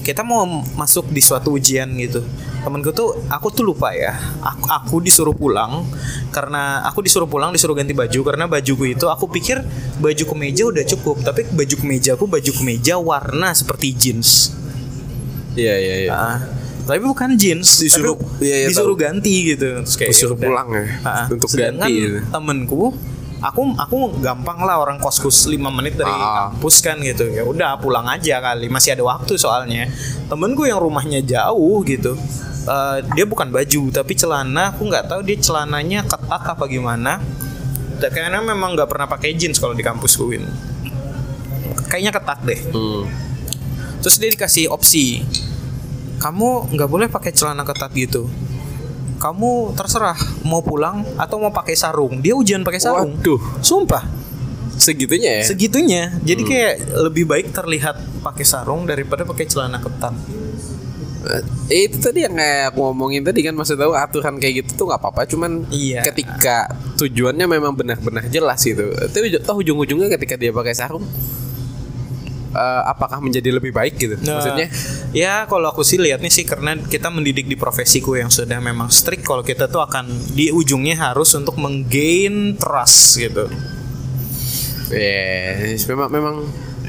kita 0.04 0.24
mau 0.24 0.44
masuk 0.76 1.12
di 1.12 1.20
suatu 1.20 1.56
ujian 1.56 1.88
gitu. 2.00 2.24
Temenku 2.64 2.96
tuh 2.96 3.20
aku 3.28 3.52
tuh 3.52 3.68
lupa 3.68 3.92
ya. 3.92 4.16
Aku, 4.40 4.64
aku 4.72 4.96
disuruh 5.04 5.36
pulang 5.36 5.84
karena 6.32 6.80
aku 6.88 7.04
disuruh 7.04 7.28
pulang 7.28 7.52
disuruh 7.52 7.76
ganti 7.76 7.92
baju 7.92 8.20
karena 8.24 8.48
bajuku 8.48 8.96
itu 8.96 9.06
aku 9.12 9.28
pikir 9.28 9.60
baju 10.00 10.24
kemeja 10.24 10.64
udah 10.72 10.84
cukup 10.88 11.20
tapi 11.22 11.44
baju 11.52 11.76
kemeja 11.76 12.16
aku 12.16 12.26
baju 12.26 12.52
kemeja 12.56 12.96
warna 12.96 13.52
seperti 13.52 13.92
jeans. 13.92 14.56
iya 15.54 15.76
iya 15.78 15.96
iya 16.08 16.12
Ah, 16.12 16.40
tapi 16.84 17.00
bukan 17.00 17.36
jeans 17.36 17.80
disuruh 17.80 18.16
Tapi- 18.16 18.44
iya, 18.44 18.56
iya, 18.62 18.68
disuruh 18.68 18.94
ganti 18.94 19.56
gitu. 19.56 19.82
Terus 19.82 19.96
kayak 19.96 20.12
Disuruh 20.12 20.36
pulang 20.36 20.68
ya, 20.70 20.86
Ah, 21.02 21.26
untuk 21.28 21.48
sedangkan 21.48 21.80
ganti 21.82 21.94
gitu. 21.96 22.20
temenku 22.28 22.84
aku 23.40 23.62
aku 23.76 23.96
gampang 24.20 24.64
lah 24.64 24.80
orang 24.80 25.00
koskus 25.00 25.46
5 25.46 25.68
menit 25.68 25.96
dari 25.96 26.08
Ah. 26.10 26.52
kampus 26.52 26.80
kan 26.80 27.00
gitu. 27.00 27.28
Ya 27.28 27.44
udah 27.44 27.76
pulang 27.78 28.04
aja 28.06 28.40
kali. 28.40 28.68
Masih 28.68 28.96
ada 28.96 29.04
waktu 29.06 29.36
soalnya. 29.36 29.88
Temenku 30.28 30.64
yang 30.64 30.80
rumahnya 30.80 31.20
jauh 31.20 31.84
gitu 31.84 32.16
eh, 32.64 32.98
dia 33.12 33.24
bukan 33.24 33.48
baju 33.48 33.82
tapi 33.90 34.14
celana. 34.14 34.72
Aku 34.72 34.88
nggak 34.88 35.08
tahu 35.08 35.20
dia 35.22 35.36
celananya 35.36 36.04
ketat 36.04 36.44
apa 36.50 36.64
gimana. 36.66 37.20
Karena 38.00 38.40
memang 38.40 38.76
nggak 38.76 38.88
pernah 38.88 39.08
pakai 39.08 39.32
jeans 39.34 39.56
kalau 39.56 39.72
di 39.72 39.80
kampusku 39.80 40.28
ini 40.30 40.48
kayaknya 41.88 42.12
ketat 42.12 42.40
deh. 42.42 42.60
Hmm. 42.72 43.06
Terus 44.00 44.16
dia 44.18 44.30
dikasih 44.30 44.68
opsi, 44.68 45.22
kamu 46.24 46.72
nggak 46.72 46.90
boleh 46.90 47.08
pakai 47.12 47.36
celana 47.36 47.68
ketat 47.68 47.92
gitu. 47.92 48.32
kamu 49.20 49.72
terserah 49.80 50.20
mau 50.44 50.60
pulang 50.60 51.00
atau 51.16 51.40
mau 51.40 51.48
pakai 51.48 51.80
sarung. 51.80 52.20
Dia 52.20 52.36
ujian 52.36 52.60
pakai 52.60 52.84
sarung. 52.84 53.16
Waduh. 53.16 53.40
Sumpah. 53.64 54.04
Segitunya 54.76 55.40
ya. 55.40 55.44
Segitunya. 55.48 56.04
Jadi 56.20 56.44
kayak 56.44 56.74
lebih 57.08 57.24
baik 57.24 57.56
terlihat 57.56 58.04
pakai 58.20 58.44
sarung 58.44 58.84
daripada 58.84 59.24
pakai 59.24 59.48
celana 59.48 59.80
ketat. 59.80 60.12
Eh, 61.72 61.88
itu 61.88 62.04
tadi 62.04 62.28
yang 62.28 62.36
kayak 62.36 62.76
aku 62.76 62.84
ngomongin 62.84 63.24
tadi 63.24 63.48
kan 63.48 63.56
maksud 63.56 63.80
tahu 63.80 63.96
aturan 63.96 64.36
kayak 64.44 64.68
gitu 64.68 64.84
tuh 64.84 64.86
nggak 64.92 65.00
apa-apa 65.00 65.24
cuman 65.24 65.64
Iya. 65.72 66.04
ketika 66.04 66.68
tujuannya 67.00 67.48
memang 67.48 67.80
benar-benar 67.80 68.28
jelas 68.28 68.60
gitu 68.60 68.92
tapi 69.08 69.32
toh 69.40 69.56
ujung-ujungnya 69.56 70.12
ketika 70.12 70.36
dia 70.36 70.52
pakai 70.52 70.76
sarung 70.76 71.08
eh, 72.54 72.82
apakah 72.86 73.18
menjadi 73.18 73.50
lebih 73.52 73.70
baik 73.70 73.98
gitu 73.98 74.16
Nah, 74.22 74.38
maksudnya 74.38 74.68
ya 75.12 75.44
kalau 75.46 75.68
aku 75.68 75.82
sih 75.82 75.98
lihatnya 75.98 76.30
sih 76.30 76.46
karena 76.46 76.78
kita 76.78 77.10
mendidik 77.10 77.46
di 77.46 77.58
profesiku 77.58 78.14
yang 78.14 78.30
sudah 78.30 78.58
memang 78.58 78.88
strict 78.88 79.22
kalau 79.22 79.42
kita 79.42 79.68
tuh 79.68 79.82
akan 79.82 80.06
di 80.32 80.50
ujungnya 80.50 80.96
harus 80.96 81.34
untuk 81.34 81.58
menggain 81.58 82.56
trust 82.56 83.18
gitu. 83.18 83.50
ya 84.94 85.58
memang 85.90 86.10
memang 86.10 86.36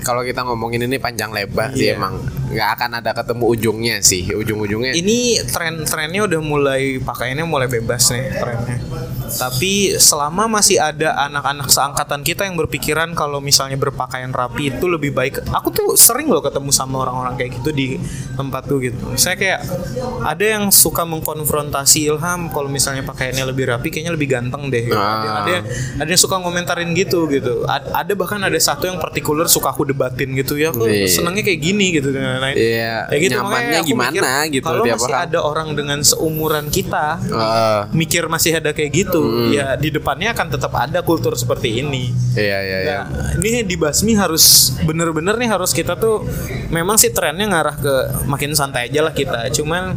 kalau 0.05 0.21
kita 0.21 0.45
ngomongin 0.45 0.85
ini 0.85 1.01
panjang 1.01 1.33
lebar 1.33 1.73
sih 1.73 1.89
Iya. 1.89 1.97
emang 1.97 2.21
nggak 2.55 2.69
akan 2.79 2.91
ada 3.03 3.11
ketemu 3.13 3.45
ujungnya 3.51 3.97
sih 4.01 4.23
ujung-ujungnya 4.31 4.95
Ini 4.95 5.19
tren-trennya 5.45 6.23
udah 6.25 6.41
mulai 6.41 7.03
pakaiannya 7.03 7.45
mulai 7.45 7.67
bebas 7.67 8.09
nih 8.09 8.25
trennya. 8.33 8.79
Tapi 9.25 9.97
selama 9.97 10.47
masih 10.47 10.79
ada 10.79 11.17
anak-anak 11.27 11.67
seangkatan 11.67 12.23
kita 12.23 12.47
yang 12.47 12.55
berpikiran 12.55 13.17
kalau 13.17 13.41
misalnya 13.41 13.75
berpakaian 13.75 14.31
rapi 14.31 14.71
itu 14.71 14.87
lebih 14.87 15.11
baik. 15.11 15.43
Aku 15.51 15.73
tuh 15.73 15.99
sering 15.99 16.31
loh 16.31 16.39
ketemu 16.39 16.71
sama 16.71 17.03
orang-orang 17.03 17.35
kayak 17.35 17.59
gitu 17.59 17.75
di 17.75 17.99
tempat 18.37 18.69
tuh 18.69 18.79
gitu. 18.79 19.17
Saya 19.19 19.35
kayak 19.35 19.61
ada 20.23 20.45
yang 20.45 20.71
suka 20.71 21.03
mengkonfrontasi 21.03 22.07
Ilham 22.07 22.53
kalau 22.53 22.71
misalnya 22.71 23.03
pakaiannya 23.03 23.45
lebih 23.49 23.75
rapi 23.75 23.89
kayaknya 23.91 24.13
lebih 24.15 24.29
ganteng 24.31 24.71
deh. 24.71 24.87
Ada, 24.87 25.01
Ah. 25.01 25.35
ada 25.43 25.51
yang 25.51 25.65
ada 25.99 26.09
yang 26.15 26.21
suka 26.21 26.37
ngomentarin 26.39 26.91
gitu 26.95 27.27
gitu. 27.27 27.67
Ada 27.67 28.13
bahkan 28.15 28.39
ada 28.39 28.59
satu 28.61 28.87
yang 28.87 29.01
partikular 29.01 29.49
suka 29.51 29.73
aku 29.73 29.89
debatin 29.89 30.31
gitu 30.37 30.55
ya. 30.55 30.71
Aku 30.71 30.85
senangnya 31.11 31.43
kayak 31.43 31.59
gini 31.59 31.87
gitu. 31.97 32.13
Nah, 32.47 32.53
Iya, 32.55 32.95
Kayak 33.07 33.21
gitu, 33.23 33.35
nyamannya 33.35 33.81
gimana 33.83 34.13
mikir, 34.43 34.53
gitu 34.53 34.67
Kalau 34.67 34.85
masih 34.85 35.05
orang. 35.07 35.23
ada 35.25 35.39
orang 35.41 35.69
dengan 35.73 35.99
seumuran 36.01 36.67
kita 36.69 37.07
Eh, 37.19 37.81
mikir 37.93 38.25
masih 38.27 38.53
ada 38.55 38.71
kayak 38.71 38.91
gitu, 38.93 39.23
Hmm. 39.23 39.51
ya 39.51 39.75
di 39.75 39.89
depannya 39.89 40.31
akan 40.31 40.47
tetap 40.51 40.73
ada 40.73 41.01
kultur 41.01 41.33
seperti 41.35 41.81
ini. 41.81 42.13
iya 42.35 42.59
iya 42.61 42.79
iya 42.81 42.99
Nah, 43.07 43.39
ini 43.39 43.63
dibasmi 43.63 44.13
harus 44.15 44.45
bener-bener 44.81 45.35
nih 45.35 45.49
harus 45.49 45.71
kita 45.71 45.95
tuh 45.95 46.27
memang 46.69 46.95
sih 46.95 47.09
trennya 47.09 47.47
ngarah 47.47 47.77
ke 47.77 47.95
makin 48.25 48.53
santai 48.53 48.87
aja 48.87 49.01
lah 49.01 49.13
kita. 49.13 49.49
Cuman 49.51 49.97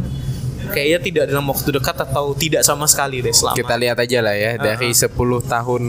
kayaknya 0.68 0.98
tidak 1.00 1.24
dalam 1.26 1.44
waktu 1.44 1.68
dekat 1.70 1.96
atau 1.98 2.32
tidak 2.32 2.60
sama 2.60 2.84
sekali 2.84 3.18
deh 3.18 3.30
selama. 3.30 3.56
kita 3.56 3.74
lihat 3.74 3.96
aja 3.96 4.18
lah 4.20 4.32
ya 4.32 4.52
dari 4.54 4.92
10 4.92 5.08
tahun 5.42 5.82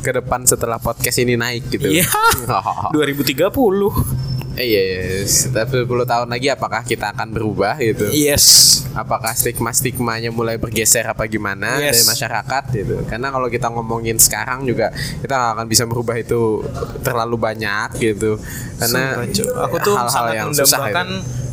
ke 0.00 0.10
depan 0.14 0.44
setelah 0.44 0.78
podcast 0.78 1.18
ini 1.18 1.34
naik 1.34 1.66
gitu 1.68 1.88
Iya. 1.90 2.06
2030. 2.94 3.50
Iya. 4.54 5.26
Setelah 5.26 5.66
10 5.66 6.06
tahun 6.06 6.28
lagi 6.30 6.48
apakah 6.50 6.82
kita 6.86 7.10
akan 7.10 7.34
berubah 7.34 7.78
gitu? 7.82 8.06
Yes. 8.14 8.82
Apakah 8.94 9.34
stigma-stigmanya 9.34 10.30
mulai 10.30 10.54
bergeser 10.54 11.02
apa 11.10 11.26
gimana 11.26 11.82
Yes. 11.82 11.98
dari 11.98 12.02
masyarakat 12.14 12.62
gitu? 12.70 12.96
Karena 13.10 13.34
kalau 13.34 13.50
kita 13.50 13.66
ngomongin 13.74 14.16
sekarang 14.22 14.62
juga 14.62 14.94
kita 14.94 15.34
nggak 15.34 15.52
akan 15.58 15.66
bisa 15.66 15.82
merubah 15.84 16.14
itu 16.14 16.62
terlalu 17.02 17.36
banyak 17.36 17.98
gitu. 17.98 18.38
Karena 18.78 19.26
Sumpah, 19.26 19.66
aku 19.66 19.76
tuh 19.82 19.94
hal-hal 19.98 20.10
sangat 20.14 20.34
yang 20.38 20.50
susah 20.54 20.78
mendambakan 20.78 21.06
itu. 21.10 21.43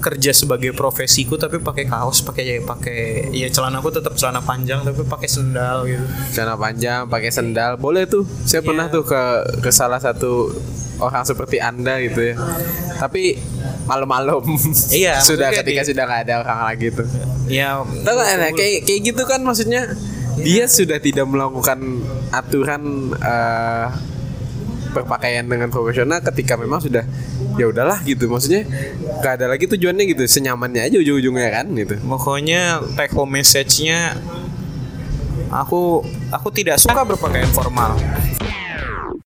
Kerja 0.00 0.32
sebagai 0.32 0.72
profesiku 0.72 1.36
tapi 1.36 1.60
pakai 1.60 1.84
kaos, 1.84 2.20
pakai 2.20 2.58
pakai 2.58 3.28
ya 3.30 3.46
celana 3.46 3.78
aku 3.78 3.92
tetap 3.92 4.16
celana 4.16 4.40
panjang 4.40 4.80
tapi 4.80 5.04
pakai 5.04 5.28
sendal 5.28 5.84
gitu. 5.84 6.04
celana 6.32 6.56
panjang, 6.56 7.04
pakai 7.04 7.30
sendal, 7.30 7.76
boleh 7.76 8.08
tuh. 8.08 8.24
Saya 8.42 8.60
pernah 8.60 8.88
Iya. 8.88 8.94
tuh 8.96 9.04
ke 9.04 9.22
ke 9.60 9.70
salah 9.70 10.00
satu 10.00 10.50
orang 10.98 11.22
seperti 11.22 11.60
anda 11.60 12.00
gitu 12.00 12.32
ya. 12.32 12.34
Tapi 12.96 13.36
malam-malam. 13.84 14.40
Iya, 14.90 15.20
sudah 15.28 15.52
ketika 15.52 15.84
di- 15.84 15.88
sudah 15.92 16.02
nggak 16.04 16.20
ada 16.24 16.34
orang 16.40 16.60
lagi 16.66 16.88
tuh. 16.90 17.06
Ya 17.46 17.80
Tahu 17.82 18.16
nah, 18.16 18.50
kayak 18.50 18.88
kayak 18.88 19.00
gitu 19.04 19.22
kan 19.24 19.40
maksudnya 19.42 19.84
dia 20.40 20.64
sudah 20.64 20.96
tidak 20.96 21.28
melakukan 21.28 22.00
aturan 22.30 23.12
eh, 23.16 23.86
berpakaian 24.90 25.46
dengan 25.46 25.70
profesional 25.70 26.18
ketika 26.20 26.58
memang 26.58 26.82
sudah 26.82 27.06
ya 27.58 27.66
udahlah 27.70 27.98
gitu 28.06 28.30
maksudnya 28.30 28.66
gak 29.24 29.40
ada 29.40 29.46
lagi 29.50 29.66
tujuannya 29.66 30.04
gitu 30.10 30.22
senyamannya 30.26 30.86
aja 30.86 30.96
ujung-ujungnya 31.02 31.48
kan 31.50 31.66
gitu 31.74 31.94
pokoknya 32.02 32.82
take 32.94 33.14
home 33.14 33.34
message-nya 33.34 34.14
aku 35.50 36.06
aku 36.30 36.48
tidak 36.54 36.78
suka 36.78 37.02
berpakaian 37.02 37.50
formal. 37.50 37.98